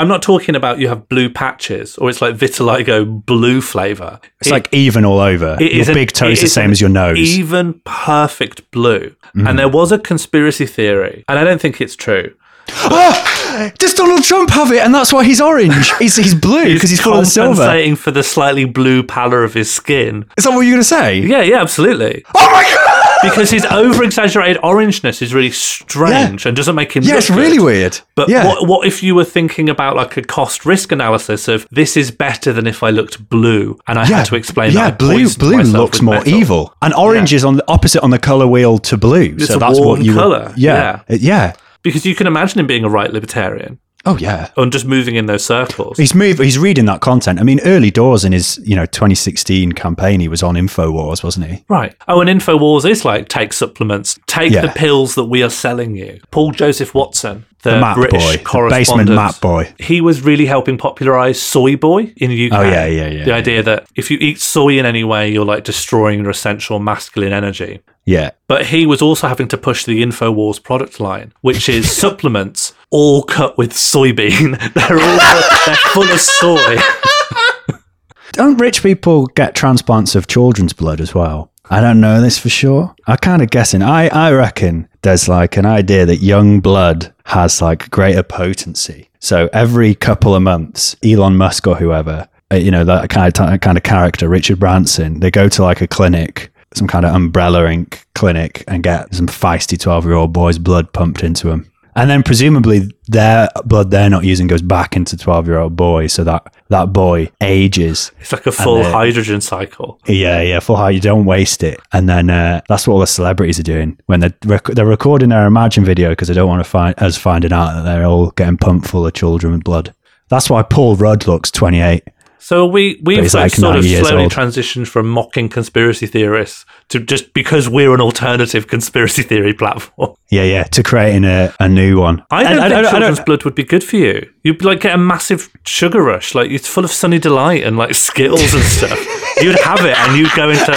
[0.02, 4.20] I'm not talking about you have blue patches or it's like vitiligo blue flavor.
[4.40, 5.58] it's like even all over.
[5.62, 7.20] It your an- big toe it is the same as your nose.
[7.20, 9.16] Even perfect blue.
[9.36, 9.46] Mm-hmm.
[9.46, 12.34] And there was a conspiracy theory, and I don't think it's true.
[12.70, 14.80] Oh, does Donald Trump have it?
[14.80, 15.92] And that's why he's orange.
[16.00, 17.56] He's, he's blue because he's, full of silver.
[17.56, 20.26] compensating for the slightly blue pallor of his skin.
[20.36, 21.20] Is that what you're going to say?
[21.20, 22.24] Yeah, yeah, absolutely.
[22.34, 22.91] Oh my God!
[23.24, 27.30] Because his over exaggerated orangeness is really strange and doesn't make him Yeah, look it's
[27.30, 27.66] really good.
[27.66, 28.00] weird.
[28.16, 28.46] But yeah.
[28.48, 32.12] what, what if you were thinking about like a cost risk analysis of this is
[32.12, 36.02] better than if I looked blue and I had to explain yeah, blue blue looks
[36.02, 36.34] more metal.
[36.34, 39.36] evil, and orange is on the opposite on the color wheel to blue.
[39.38, 41.54] It's so that's what you colour, Yeah, yeah.
[41.84, 44.50] Because you can imagine him being a right libertarian Oh yeah.
[44.58, 45.98] Oh, and just moving in those circles.
[45.98, 46.40] He's move.
[46.40, 47.40] He's reading that content.
[47.40, 51.46] I mean, early doors in his you know 2016 campaign, he was on Infowars, wasn't
[51.48, 51.64] he?
[51.70, 51.96] Right.
[52.08, 54.62] Oh, and InfoWars is like take supplements, take Yeah.
[54.62, 56.20] the pills that we are selling you.
[56.32, 59.74] Paul Joseph Watson, the, The map British boy, the basement map boy.
[59.80, 62.58] he was really helping popularize soy boy in the UK.
[62.58, 63.36] Oh, yeah, yeah, yeah, The yeah.
[63.36, 67.34] idea that if you eat soy in any way, you're like destroying your essential masculine
[67.34, 67.82] energy.
[68.06, 68.32] Yeah.
[68.48, 73.24] But he was also having to push the InfoWars product line, which is supplements all
[73.24, 74.58] cut with soybean.
[74.74, 75.20] They're all
[75.66, 76.78] they're full of soy.
[78.34, 81.51] Don't rich people get transplants of children's blood as well?
[81.70, 82.94] I don't know this for sure.
[83.08, 83.82] I'm kind of guessing.
[83.82, 89.10] I, I reckon there's like an idea that young blood has like greater potency.
[89.20, 93.62] So every couple of months, Elon Musk or whoever, uh, you know, that kind of,
[93.62, 97.70] kind of character, Richard Branson, they go to like a clinic, some kind of umbrella
[97.72, 101.71] ink clinic and get some feisty 12 year old boy's blood pumped into them.
[101.96, 106.08] And then presumably their blood they're not using goes back into 12 year old boy.
[106.08, 110.00] So that, that boy ages It's like a full hydrogen cycle.
[110.08, 110.92] yeah, yeah, full high.
[110.92, 114.22] You don't waste it, and then uh, that's what all the celebrities are doing when
[114.22, 117.52] they're rec- they're recording their Imagine video because they don't want to find us finding
[117.52, 119.94] out that they're all getting pumped full of children with blood.
[120.30, 122.04] That's why Paul Rudd looks 28.
[122.44, 124.32] So we we've like sort of slowly old.
[124.32, 130.16] transitioned from mocking conspiracy theorists to just because we're an alternative conspiracy theory platform.
[130.32, 132.24] Yeah, yeah, to creating a, a new one.
[132.32, 134.28] I don't And think I don't- children's blood would be good for you.
[134.44, 137.94] You'd like get a massive sugar rush, like it's full of Sunny Delight and like
[137.94, 139.00] Skittles and stuff.
[139.42, 140.72] You'd have it and you'd go into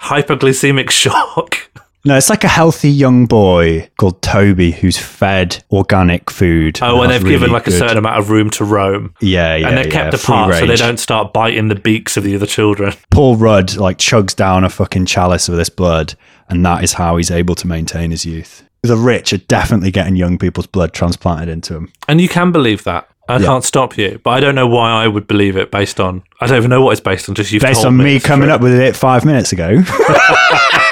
[0.00, 1.56] hypoglycemic shock.
[2.04, 6.80] No, it's like a healthy young boy called Toby who's fed organic food.
[6.82, 9.14] Oh, and that's they've given really like a certain amount of room to roam.
[9.20, 12.24] Yeah, yeah, and they're yeah, kept apart so they don't start biting the beaks of
[12.24, 12.92] the other children.
[13.10, 16.14] Paul Rudd like chugs down a fucking chalice of this blood,
[16.48, 18.64] and that is how he's able to maintain his youth.
[18.82, 21.92] The rich are definitely getting young people's blood transplanted into them.
[22.08, 23.08] And you can believe that.
[23.28, 26.24] I can't stop you, but I don't know why I would believe it based on.
[26.40, 27.36] I don't even know what it's based on.
[27.36, 28.54] Just you've Based on me coming true.
[28.54, 29.78] up with it five minutes ago.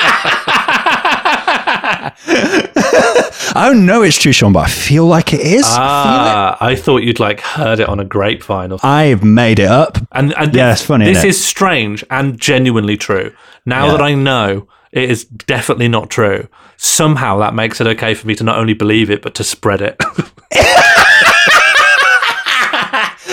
[2.27, 5.65] I don't know it's true, Sean, but I feel like it is.
[5.67, 8.89] Ah, I thought you'd like heard it on a grapevine or something.
[8.91, 9.99] I've made it up.
[10.13, 11.29] And, and Yeah, this, it's funny, This it?
[11.31, 13.33] is strange and genuinely true.
[13.67, 13.93] Now Yeah.
[13.93, 18.35] that I know it is definitely not true, somehow that makes it okay for me
[18.37, 19.97] to not only believe it but to spread it.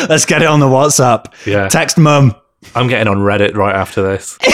[0.10, 1.26] Let's get it on the WhatsApp.
[1.46, 1.68] Yeah.
[1.68, 2.36] Text mum.
[2.76, 4.38] I'm getting on Reddit right after this.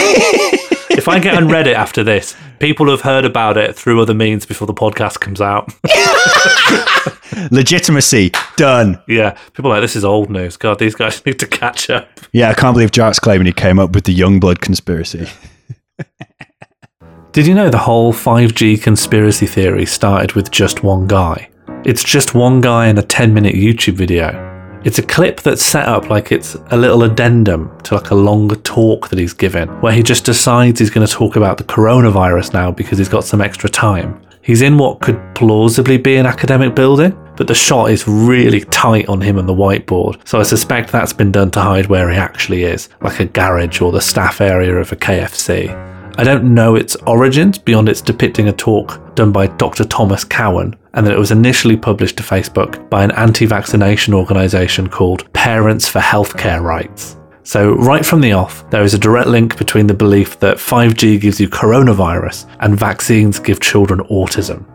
[0.97, 4.45] if I get on Reddit after this, people have heard about it through other means
[4.45, 5.73] before the podcast comes out.
[7.51, 8.31] Legitimacy.
[8.57, 9.01] Done.
[9.07, 10.57] yeah, people are like this is old news.
[10.57, 12.07] God, these guys need to catch up.
[12.31, 15.27] Yeah, I can't believe Jack's claiming he came up with the young blood conspiracy.
[17.31, 21.49] Did you know the whole 5G conspiracy theory started with just one guy?
[21.83, 24.52] It's just one guy in a 10 minute YouTube video.
[24.83, 28.55] It's a clip that's set up like it's a little addendum to like a longer
[28.57, 32.53] talk that he's given, where he just decides he's going to talk about the coronavirus
[32.53, 34.21] now because he's got some extra time.
[34.41, 39.07] He's in what could plausibly be an academic building, but the shot is really tight
[39.07, 42.17] on him and the whiteboard, so I suspect that's been done to hide where he
[42.17, 46.02] actually is, like a garage or the staff area of a KFC.
[46.15, 49.83] I don't know its origins beyond its depicting a talk done by Dr.
[49.83, 54.87] Thomas Cowan, and that it was initially published to Facebook by an anti vaccination organisation
[54.87, 57.17] called Parents for Healthcare Rights.
[57.41, 61.19] So, right from the off, there is a direct link between the belief that 5G
[61.19, 64.65] gives you coronavirus and vaccines give children autism.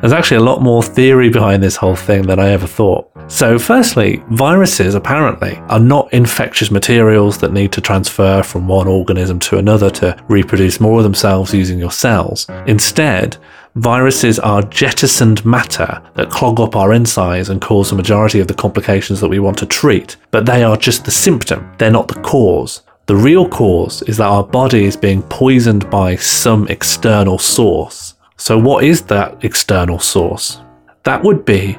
[0.00, 3.10] There's actually a lot more theory behind this whole thing than I ever thought.
[3.26, 9.38] So, firstly, viruses apparently are not infectious materials that need to transfer from one organism
[9.40, 12.46] to another to reproduce more of themselves using your cells.
[12.66, 13.38] Instead,
[13.76, 18.54] viruses are jettisoned matter that clog up our insides and cause the majority of the
[18.54, 20.16] complications that we want to treat.
[20.30, 22.82] But they are just the symptom, they're not the cause.
[23.06, 28.14] The real cause is that our body is being poisoned by some external source.
[28.36, 30.60] So, what is that external source?
[31.04, 31.78] That would be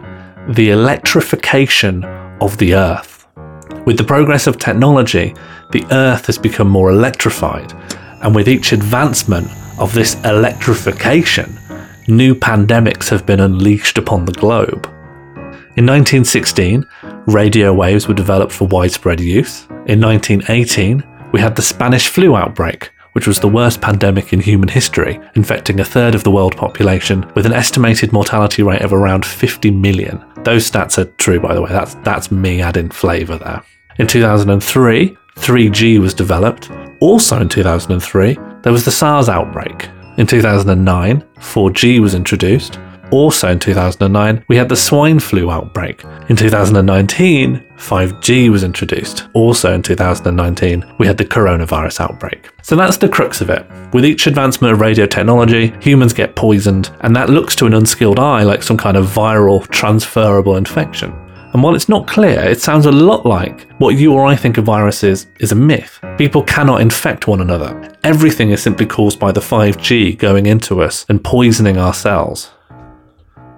[0.49, 2.03] the electrification
[2.39, 3.25] of the Earth.
[3.85, 5.33] With the progress of technology,
[5.71, 7.73] the Earth has become more electrified,
[8.21, 11.57] and with each advancement of this electrification,
[12.07, 14.85] new pandemics have been unleashed upon the globe.
[15.77, 16.85] In 1916,
[17.25, 19.65] radio waves were developed for widespread use.
[19.87, 24.69] In 1918, we had the Spanish flu outbreak, which was the worst pandemic in human
[24.69, 29.25] history, infecting a third of the world population with an estimated mortality rate of around
[29.25, 30.23] 50 million.
[30.45, 31.71] Those stats are true, by the way.
[31.71, 33.63] That's, that's me adding flavour there.
[33.97, 36.69] In 2003, 3G was developed.
[36.99, 39.89] Also in 2003, there was the SARS outbreak.
[40.17, 42.79] In 2009, 4G was introduced.
[43.11, 46.03] Also in 2009, we had the swine flu outbreak.
[46.29, 49.27] In 2019, 5G was introduced.
[49.33, 52.49] Also in 2019, we had the coronavirus outbreak.
[52.61, 53.65] So that's the crux of it.
[53.93, 58.19] With each advancement of radio technology, humans get poisoned, and that looks to an unskilled
[58.19, 61.13] eye like some kind of viral, transferable infection.
[61.53, 64.57] And while it's not clear, it sounds a lot like what you or I think
[64.57, 66.01] of virus is, is a myth.
[66.17, 67.95] People cannot infect one another.
[68.03, 72.51] Everything is simply caused by the 5G going into us and poisoning our cells.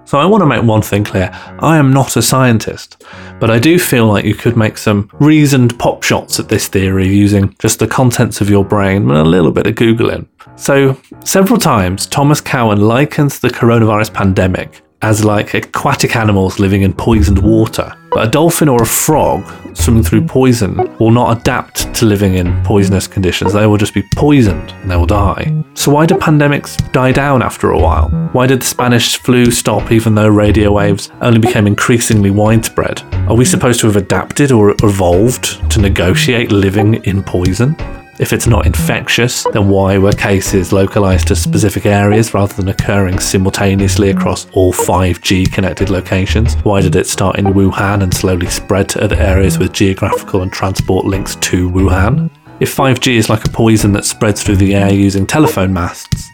[0.08, 3.04] So I want to make one thing clear I am not a scientist,
[3.38, 7.06] but I do feel like you could make some reasoned pop shots at this theory
[7.06, 10.26] using just the contents of your brain and a little bit of Googling.
[10.56, 16.92] So, several times, Thomas Cowan likens the coronavirus pandemic as like aquatic animals living in
[16.92, 17.94] poisoned water.
[18.10, 19.44] But a dolphin or a frog
[19.76, 23.52] swimming through poison will not adapt to living in poisonous conditions.
[23.52, 25.64] They will just be poisoned and they will die.
[25.74, 28.08] So, why do pandemics die down after a while?
[28.32, 33.02] Why did the Spanish flu stop even though radio waves only became increasingly widespread?
[33.28, 37.76] Are we supposed to have adapted or evolved to negotiate living in poison?
[38.18, 43.20] If it's not infectious, then why were cases localized to specific areas rather than occurring
[43.20, 46.54] simultaneously across all 5G connected locations?
[46.64, 50.52] Why did it start in Wuhan and slowly spread to other areas with geographical and
[50.52, 52.28] transport links to Wuhan?
[52.58, 56.28] If 5G is like a poison that spreads through the air using telephone masts,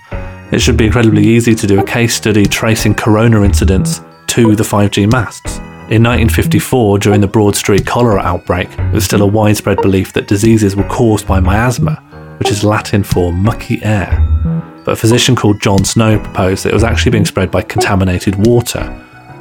[0.52, 4.64] it should be incredibly easy to do a case study tracing corona incidents to the
[4.64, 5.60] 5G masts.
[5.90, 10.26] In 1954, during the Broad Street cholera outbreak, there was still a widespread belief that
[10.26, 11.96] diseases were caused by miasma,
[12.38, 14.18] which is Latin for mucky air.
[14.86, 18.46] But a physician called John Snow proposed that it was actually being spread by contaminated
[18.46, 18.80] water,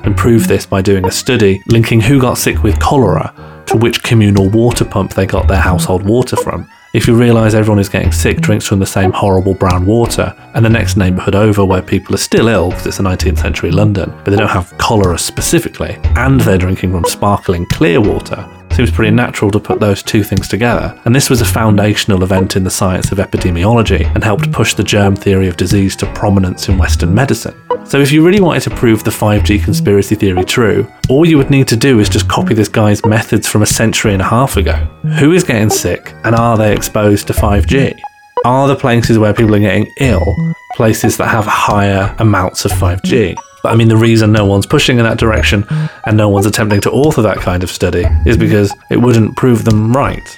[0.03, 3.33] and proved this by doing a study linking who got sick with cholera
[3.67, 6.69] to which communal water pump they got their household water from.
[6.93, 10.63] If you realise everyone is getting sick drinks from the same horrible brown water, and
[10.63, 14.11] the next neighbourhood over where people are still ill because it's the 19th century London,
[14.23, 19.11] but they don't have cholera specifically, and they're drinking from sparkling clear water, seems pretty
[19.11, 20.99] natural to put those two things together.
[21.05, 24.83] And this was a foundational event in the science of epidemiology and helped push the
[24.83, 27.55] germ theory of disease to prominence in Western medicine.
[27.85, 31.49] So, if you really wanted to prove the 5G conspiracy theory true, all you would
[31.49, 34.57] need to do is just copy this guy's methods from a century and a half
[34.57, 34.73] ago.
[35.19, 37.99] Who is getting sick, and are they exposed to 5G?
[38.45, 40.35] Are the places where people are getting ill
[40.75, 43.35] places that have higher amounts of 5G?
[43.63, 45.65] But I mean, the reason no one's pushing in that direction
[46.05, 49.63] and no one's attempting to author that kind of study is because it wouldn't prove
[49.63, 50.37] them right.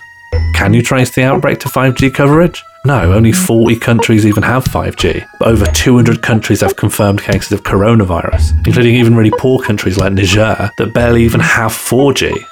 [0.53, 2.63] Can you trace the outbreak to 5G coverage?
[2.85, 7.63] No, only 40 countries even have 5G, but over 200 countries have confirmed cases of
[7.63, 12.45] coronavirus, including even really poor countries like Niger that barely even have 4G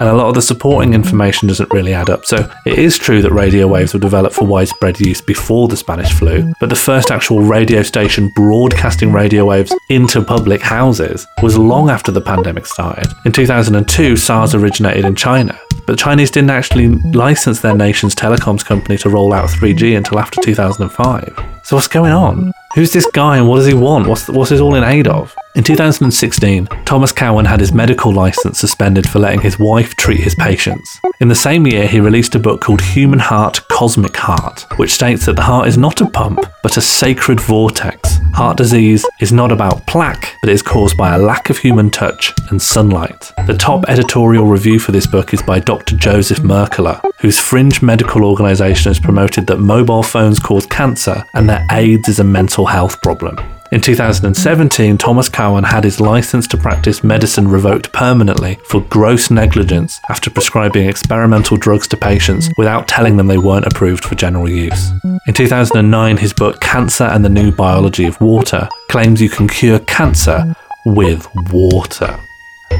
[0.00, 2.24] and a lot of the supporting information doesn't really add up.
[2.24, 6.12] So it is true that radio waves were developed for widespread use before the Spanish
[6.12, 11.90] flu, but the first actual radio station broadcasting radio waves into public houses was long
[11.90, 13.12] after the pandemic started.
[13.26, 15.58] In 2002, SARS originated in China.
[15.86, 20.18] But the Chinese didn't actually license their nation's telecoms company to roll out 3G until
[20.18, 21.60] after 2005.
[21.62, 22.52] So what's going on?
[22.74, 24.06] Who's this guy and what does he want?
[24.06, 25.34] What's, what's this all in aid of?
[25.56, 30.36] In 2016, Thomas Cowan had his medical license suspended for letting his wife treat his
[30.36, 31.00] patients.
[31.20, 35.26] In the same year, he released a book called Human Heart Cosmic Heart, which states
[35.26, 38.18] that the heart is not a pump, but a sacred vortex.
[38.32, 42.32] Heart disease is not about plaque, but is caused by a lack of human touch
[42.50, 43.32] and sunlight.
[43.48, 45.96] The top editorial review for this book is by Dr.
[45.96, 51.70] Joseph Mercola, whose fringe medical organization has promoted that mobile phones cause cancer and that
[51.72, 53.36] AIDS is a mental health problem.
[53.72, 60.00] In 2017, Thomas Cowan had his license to practice medicine revoked permanently for gross negligence
[60.08, 64.90] after prescribing experimental drugs to patients without telling them they weren't approved for general use.
[65.28, 69.78] In 2009, his book Cancer and the New Biology of Water claims you can cure
[69.78, 70.52] cancer
[70.84, 72.18] with water.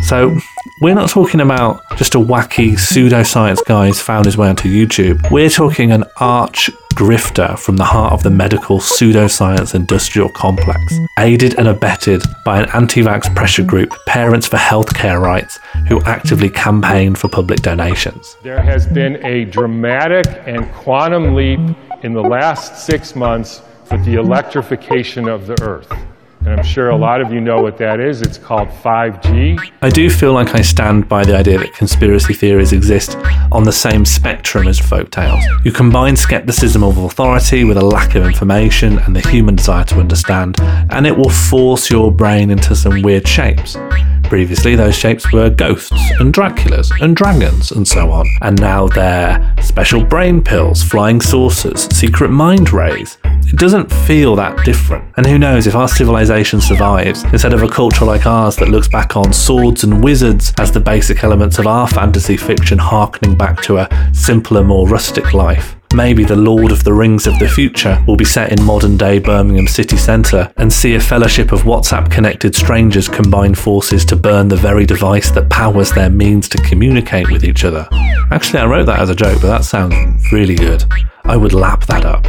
[0.02, 0.36] So,
[0.80, 5.30] we're not talking about just a wacky pseudoscience guy who's found his way onto YouTube.
[5.30, 10.80] We're talking an arch grifter from the heart of the medical pseudoscience industrial complex,
[11.18, 16.48] aided and abetted by an anti vax pressure group, Parents for Healthcare Rights, who actively
[16.48, 18.36] campaigned for public donations.
[18.42, 21.60] There has been a dramatic and quantum leap
[22.02, 23.60] in the last six months
[23.90, 25.92] with the electrification of the Earth.
[26.40, 28.22] And I'm sure a lot of you know what that is.
[28.22, 29.72] It's called 5G.
[29.82, 33.16] I do feel like I stand by the idea that conspiracy theories exist
[33.52, 35.44] on the same spectrum as folk tales.
[35.64, 40.00] You combine skepticism of authority with a lack of information and the human desire to
[40.00, 40.60] understand,
[40.90, 43.76] and it will force your brain into some weird shapes.
[44.30, 49.56] Previously, those shapes were ghosts and Draculas and dragons and so on, and now they're
[49.60, 53.18] special brain pills, flying saucers, secret mind rays.
[53.24, 55.04] It doesn't feel that different.
[55.16, 58.86] And who knows if our civilization survives, instead of a culture like ours that looks
[58.86, 63.60] back on swords and wizards as the basic elements of our fantasy fiction, harkening back
[63.62, 65.74] to a simpler, more rustic life.
[65.92, 69.18] Maybe the Lord of the Rings of the future will be set in modern day
[69.18, 74.46] Birmingham city centre and see a fellowship of WhatsApp connected strangers combine forces to burn
[74.46, 77.88] the very device that powers their means to communicate with each other.
[78.30, 80.84] Actually, I wrote that as a joke, but that sounds really good.
[81.24, 82.24] I would lap that up.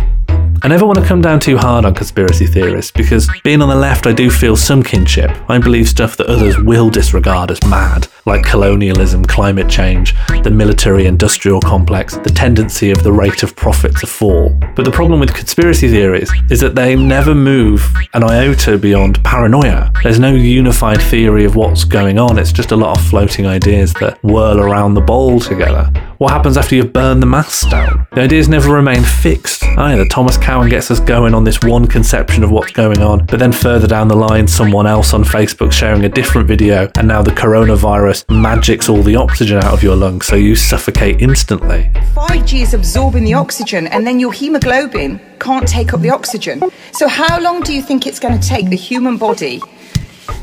[0.64, 3.76] I never want to come down too hard on conspiracy theorists because being on the
[3.76, 5.32] left, I do feel some kinship.
[5.49, 11.05] I believe stuff that others will disregard as mad, like colonialism, climate change, the military
[11.05, 14.49] industrial complex, the tendency of the rate of profit to fall.
[14.76, 19.91] But the problem with conspiracy theories is that they never move an iota beyond paranoia.
[20.03, 23.93] There's no unified theory of what's going on, it's just a lot of floating ideas
[23.95, 25.91] that whirl around the bowl together.
[26.17, 28.05] What happens after you've burned the masts down?
[28.13, 30.05] The ideas never remain fixed either.
[30.05, 33.51] Thomas Cowan gets us going on this one conception of what's going on, but then
[33.51, 37.32] further down the line, someone else on Facebook sharing a different video, and now the
[37.32, 41.89] coronavirus magics all the oxygen out of your lungs so you suffocate instantly.
[42.16, 46.62] 5G is absorbing the oxygen, and then your hemoglobin can't take up the oxygen.
[46.93, 49.62] So, how long do you think it's going to take the human body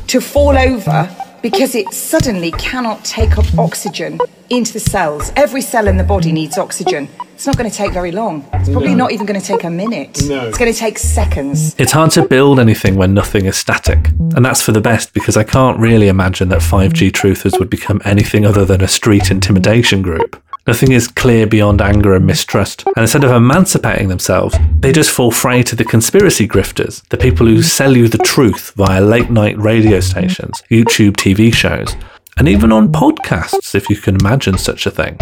[0.07, 1.09] to fall over
[1.41, 4.19] because it suddenly cannot take up oxygen
[4.49, 5.31] into the cells?
[5.35, 7.07] Every cell in the body needs oxygen.
[7.33, 8.45] It's not going to take very long.
[8.53, 10.21] It's probably not even going to take a minute.
[10.27, 10.47] No.
[10.47, 11.73] It's going to take seconds.
[11.79, 14.09] It's hard to build anything when nothing is static.
[14.35, 18.01] And that's for the best because I can't really imagine that 5G truthers would become
[18.03, 20.41] anything other than a street intimidation group.
[20.69, 22.85] Nothing is clear beyond anger and mistrust.
[22.85, 27.47] And instead of emancipating themselves, they just fall prey to the conspiracy grifters, the people
[27.47, 31.95] who sell you the truth via late night radio stations, YouTube TV shows,
[32.37, 35.17] and even on podcasts, if you can imagine such a thing.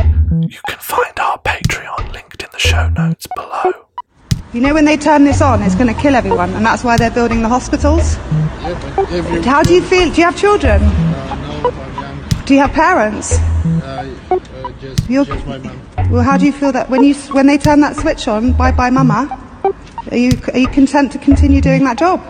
[0.50, 3.72] You can find our Patreon linked in the show notes below.
[4.52, 6.98] You know when they turn this on, it's going to kill everyone, and that's why
[6.98, 8.16] they're building the hospitals.
[9.46, 10.12] How do you feel?
[10.12, 10.82] Do you have children?
[12.44, 13.38] Do you have parents?
[13.38, 14.40] Uh,
[14.96, 15.82] just, You're- just my mom.
[16.12, 18.72] Well, how do you feel that when you when they turn that switch on, bye
[18.72, 19.44] bye, mama?
[20.12, 22.22] Are you are you content to continue doing that job?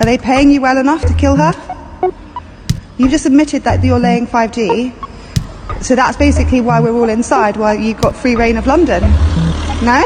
[0.00, 1.52] Are they paying you well enough to kill her?
[2.98, 4.92] You've just admitted that you're laying 5G,
[5.82, 7.56] so that's basically why we're all inside.
[7.56, 9.02] Why you've got free rein of London?
[9.82, 10.04] No?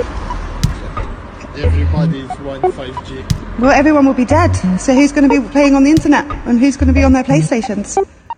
[1.56, 3.58] Everybody is 5G.
[3.60, 4.52] Well, everyone will be dead.
[4.78, 7.12] So who's going to be playing on the internet and who's going to be on
[7.12, 7.96] their PlayStations?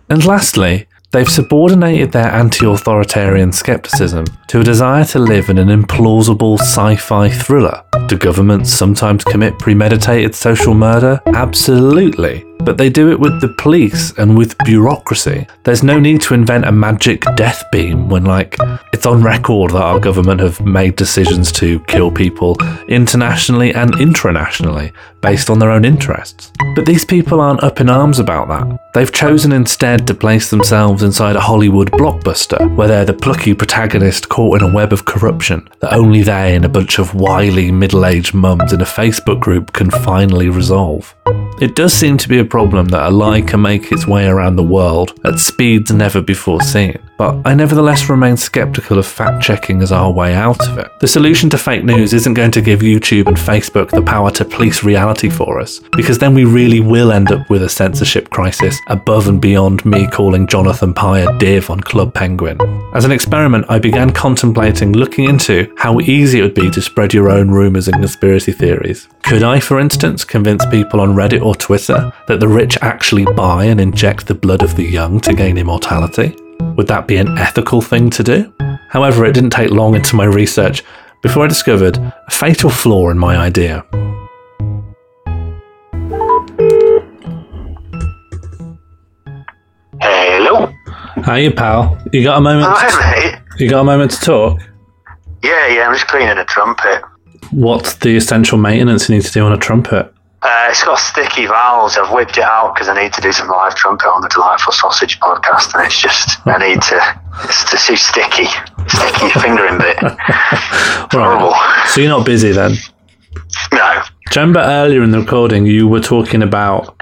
[0.09, 5.69] And lastly, they've subordinated their anti authoritarian skepticism to a desire to live in an
[5.69, 7.83] implausible sci fi thriller.
[8.07, 11.21] Do governments sometimes commit premeditated social murder?
[11.27, 12.48] Absolutely.
[12.59, 15.47] But they do it with the police and with bureaucracy.
[15.63, 18.57] There's no need to invent a magic death beam when, like,
[18.91, 22.57] it's on record that our government have made decisions to kill people
[22.87, 24.91] internationally and intranationally
[25.21, 26.51] based on their own interests.
[26.75, 28.79] But these people aren't up in arms about that.
[28.93, 34.29] They've chosen instead to place themselves inside a Hollywood blockbuster where they're the plucky protagonist
[34.29, 38.05] caught in a web of corruption that only they and a bunch of wily middle
[38.05, 41.15] aged mums in a Facebook group can finally resolve.
[41.61, 44.55] It does seem to be a problem that a lie can make its way around
[44.55, 49.81] the world at speeds never before seen, but I nevertheless remain skeptical of fact checking
[49.81, 50.89] as our way out of it.
[51.01, 54.45] The solution to fake news isn't going to give YouTube and Facebook the power to
[54.45, 58.79] police reality for us, because then we really will end up with a censorship crisis
[58.87, 62.57] above and beyond me calling Jonathan Pie a div on Club Penguin.
[62.93, 67.13] As an experiment, I began contemplating looking into how easy it would be to spread
[67.13, 69.09] your own rumours and conspiracy theories.
[69.23, 73.65] Could I, for instance, convince people on Reddit or Twitter that the rich actually buy
[73.65, 76.33] and inject the blood of the young to gain immortality?
[76.61, 78.53] Would that be an ethical thing to do?
[78.89, 80.83] However, it didn't take long into my research
[81.21, 83.85] before I discovered a fatal flaw in my idea.
[90.01, 90.71] Hello.
[91.25, 91.97] Hiya, pal.
[92.13, 92.67] You got a moment?
[92.69, 93.41] Hi, mate.
[93.59, 94.61] You got a moment to talk?
[95.43, 97.03] Yeah, yeah, I'm just cleaning a trumpet.
[97.51, 100.13] What's the essential maintenance you need to do on a trumpet?
[100.41, 101.97] Uh, it's got sticky valves.
[101.97, 104.71] I've whipped it out because I need to do some live trumpet on the Delightful
[104.71, 107.21] Sausage podcast, and it's just I need to.
[107.43, 108.45] It's just too sticky.
[108.87, 110.01] Sticky fingering bit.
[110.01, 111.09] Right.
[111.11, 111.53] Horrible.
[111.87, 112.75] So you're not busy then?
[113.73, 116.95] No, Do you remember earlier in the recording you were talking about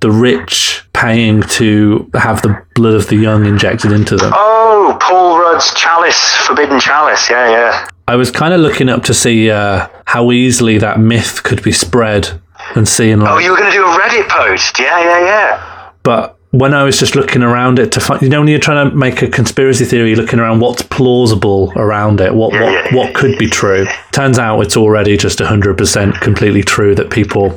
[0.00, 4.32] the rich paying to have the blood of the young injected into them?
[4.34, 7.28] Oh, Paul Rudd's chalice, forbidden chalice.
[7.28, 7.88] Yeah, yeah.
[8.08, 11.72] I was kind of looking up to see uh, how easily that myth could be
[11.72, 12.40] spread
[12.74, 14.78] and seeing oh, like Oh, you were going to do a Reddit post?
[14.78, 15.90] Yeah, yeah, yeah.
[16.02, 18.88] But when I was just looking around it to find, you know, when you're trying
[18.88, 23.14] to make a conspiracy theory, you're looking around what's plausible around it, what what, what
[23.14, 23.86] could be true.
[24.12, 27.50] Turns out it's already just 100% completely true that people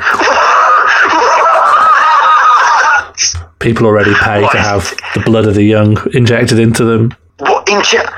[3.60, 4.52] people already pay What?
[4.54, 7.14] to have the blood of the young injected into them.
[7.40, 7.66] What?
[7.68, 8.10] Inja-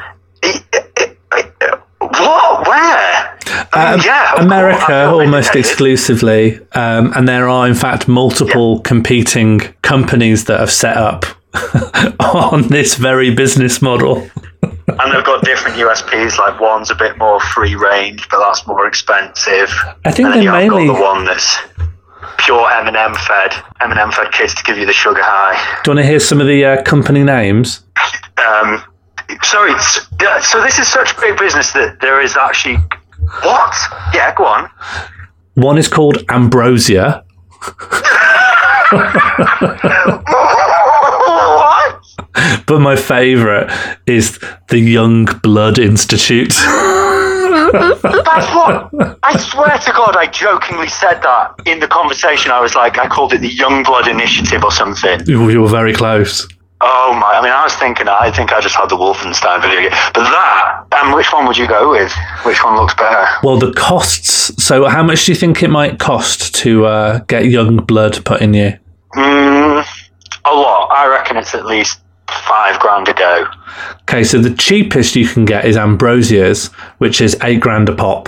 [0.44, 2.68] I- I- I- what?
[2.68, 3.38] Where?
[3.48, 8.82] I mean, Um, yeah, America course, almost exclusively, um, and there are in fact multiple
[8.82, 11.26] competing companies that have set up
[12.20, 14.28] on this very business model.
[14.62, 16.38] And they've got different USPs.
[16.38, 19.72] Like one's a bit more free range, but that's more expensive.
[20.04, 21.58] I think and then they mainly- got the one that's
[22.40, 25.56] pure M&M fed, M&M fed kids to give you the sugar high.
[25.84, 27.82] Do you want to hear some of the uh, company names?
[28.38, 28.84] Um,
[29.44, 29.74] sorry,
[30.20, 32.78] yeah, so this is such big business that there is actually
[33.44, 33.76] what?
[34.14, 34.70] Yeah, go on.
[35.56, 37.24] One is called Ambrosia.
[41.32, 42.02] what?
[42.66, 43.70] But my favourite
[44.06, 46.54] is the Young Blood Institute.
[47.72, 48.90] That's what
[49.24, 50.16] I swear to God.
[50.16, 52.52] I jokingly said that in the conversation.
[52.52, 55.22] I was like, I called it the Young Blood Initiative or something.
[55.26, 56.48] you you were very close.
[56.84, 57.34] Oh my!
[57.38, 58.08] I mean, I was thinking.
[58.08, 60.86] I think I just had the Wolfenstein video game, but that.
[60.94, 62.14] And which one would you go with?
[62.44, 63.28] Which one looks better?
[63.44, 64.52] Well, the costs.
[64.64, 68.42] So, how much do you think it might cost to uh, get Young Blood put
[68.42, 68.78] in you?
[69.16, 69.86] Mm,
[70.46, 70.90] a lot.
[70.92, 73.46] I reckon it's at least five grand a go.
[74.02, 76.68] Okay, so the cheapest you can get is Ambrosia's,
[76.98, 78.28] which is eight grand a pop.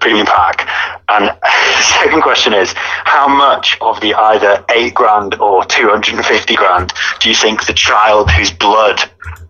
[0.00, 0.68] premium pack.
[1.14, 1.30] And
[2.02, 6.56] second question is, how much of the either eight grand or two hundred and fifty
[6.56, 9.00] grand do you think the child whose blood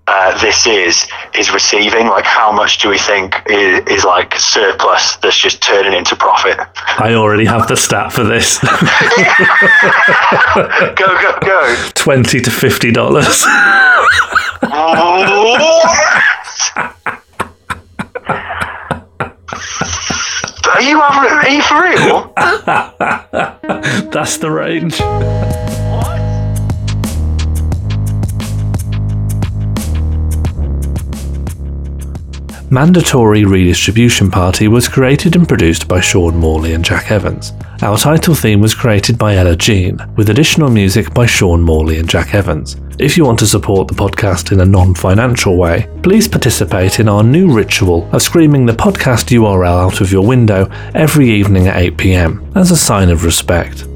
[0.07, 2.09] uh, this is is receiving?
[2.09, 6.59] Like, how much do we think is, is like surplus that's just turning into profit?
[6.99, 8.59] I already have the stat for this.
[10.55, 10.69] Go,
[11.21, 11.77] go, go!
[11.95, 13.45] Twenty to fifty dollars.
[20.67, 22.33] Are you are you for real?
[24.11, 24.99] That's the range.
[32.75, 37.53] Mandatory Redistribution Party was created and produced by Sean Morley and Jack Evans.
[37.83, 42.11] Our title theme was created by Ella Jean, with additional music by Sean Morley and
[42.11, 42.77] Jack Evans.
[42.99, 47.09] If you want to support the podcast in a non financial way, please participate in
[47.09, 51.77] our new ritual of screaming the podcast URL out of your window every evening at
[51.77, 53.87] 8pm as a sign of respect.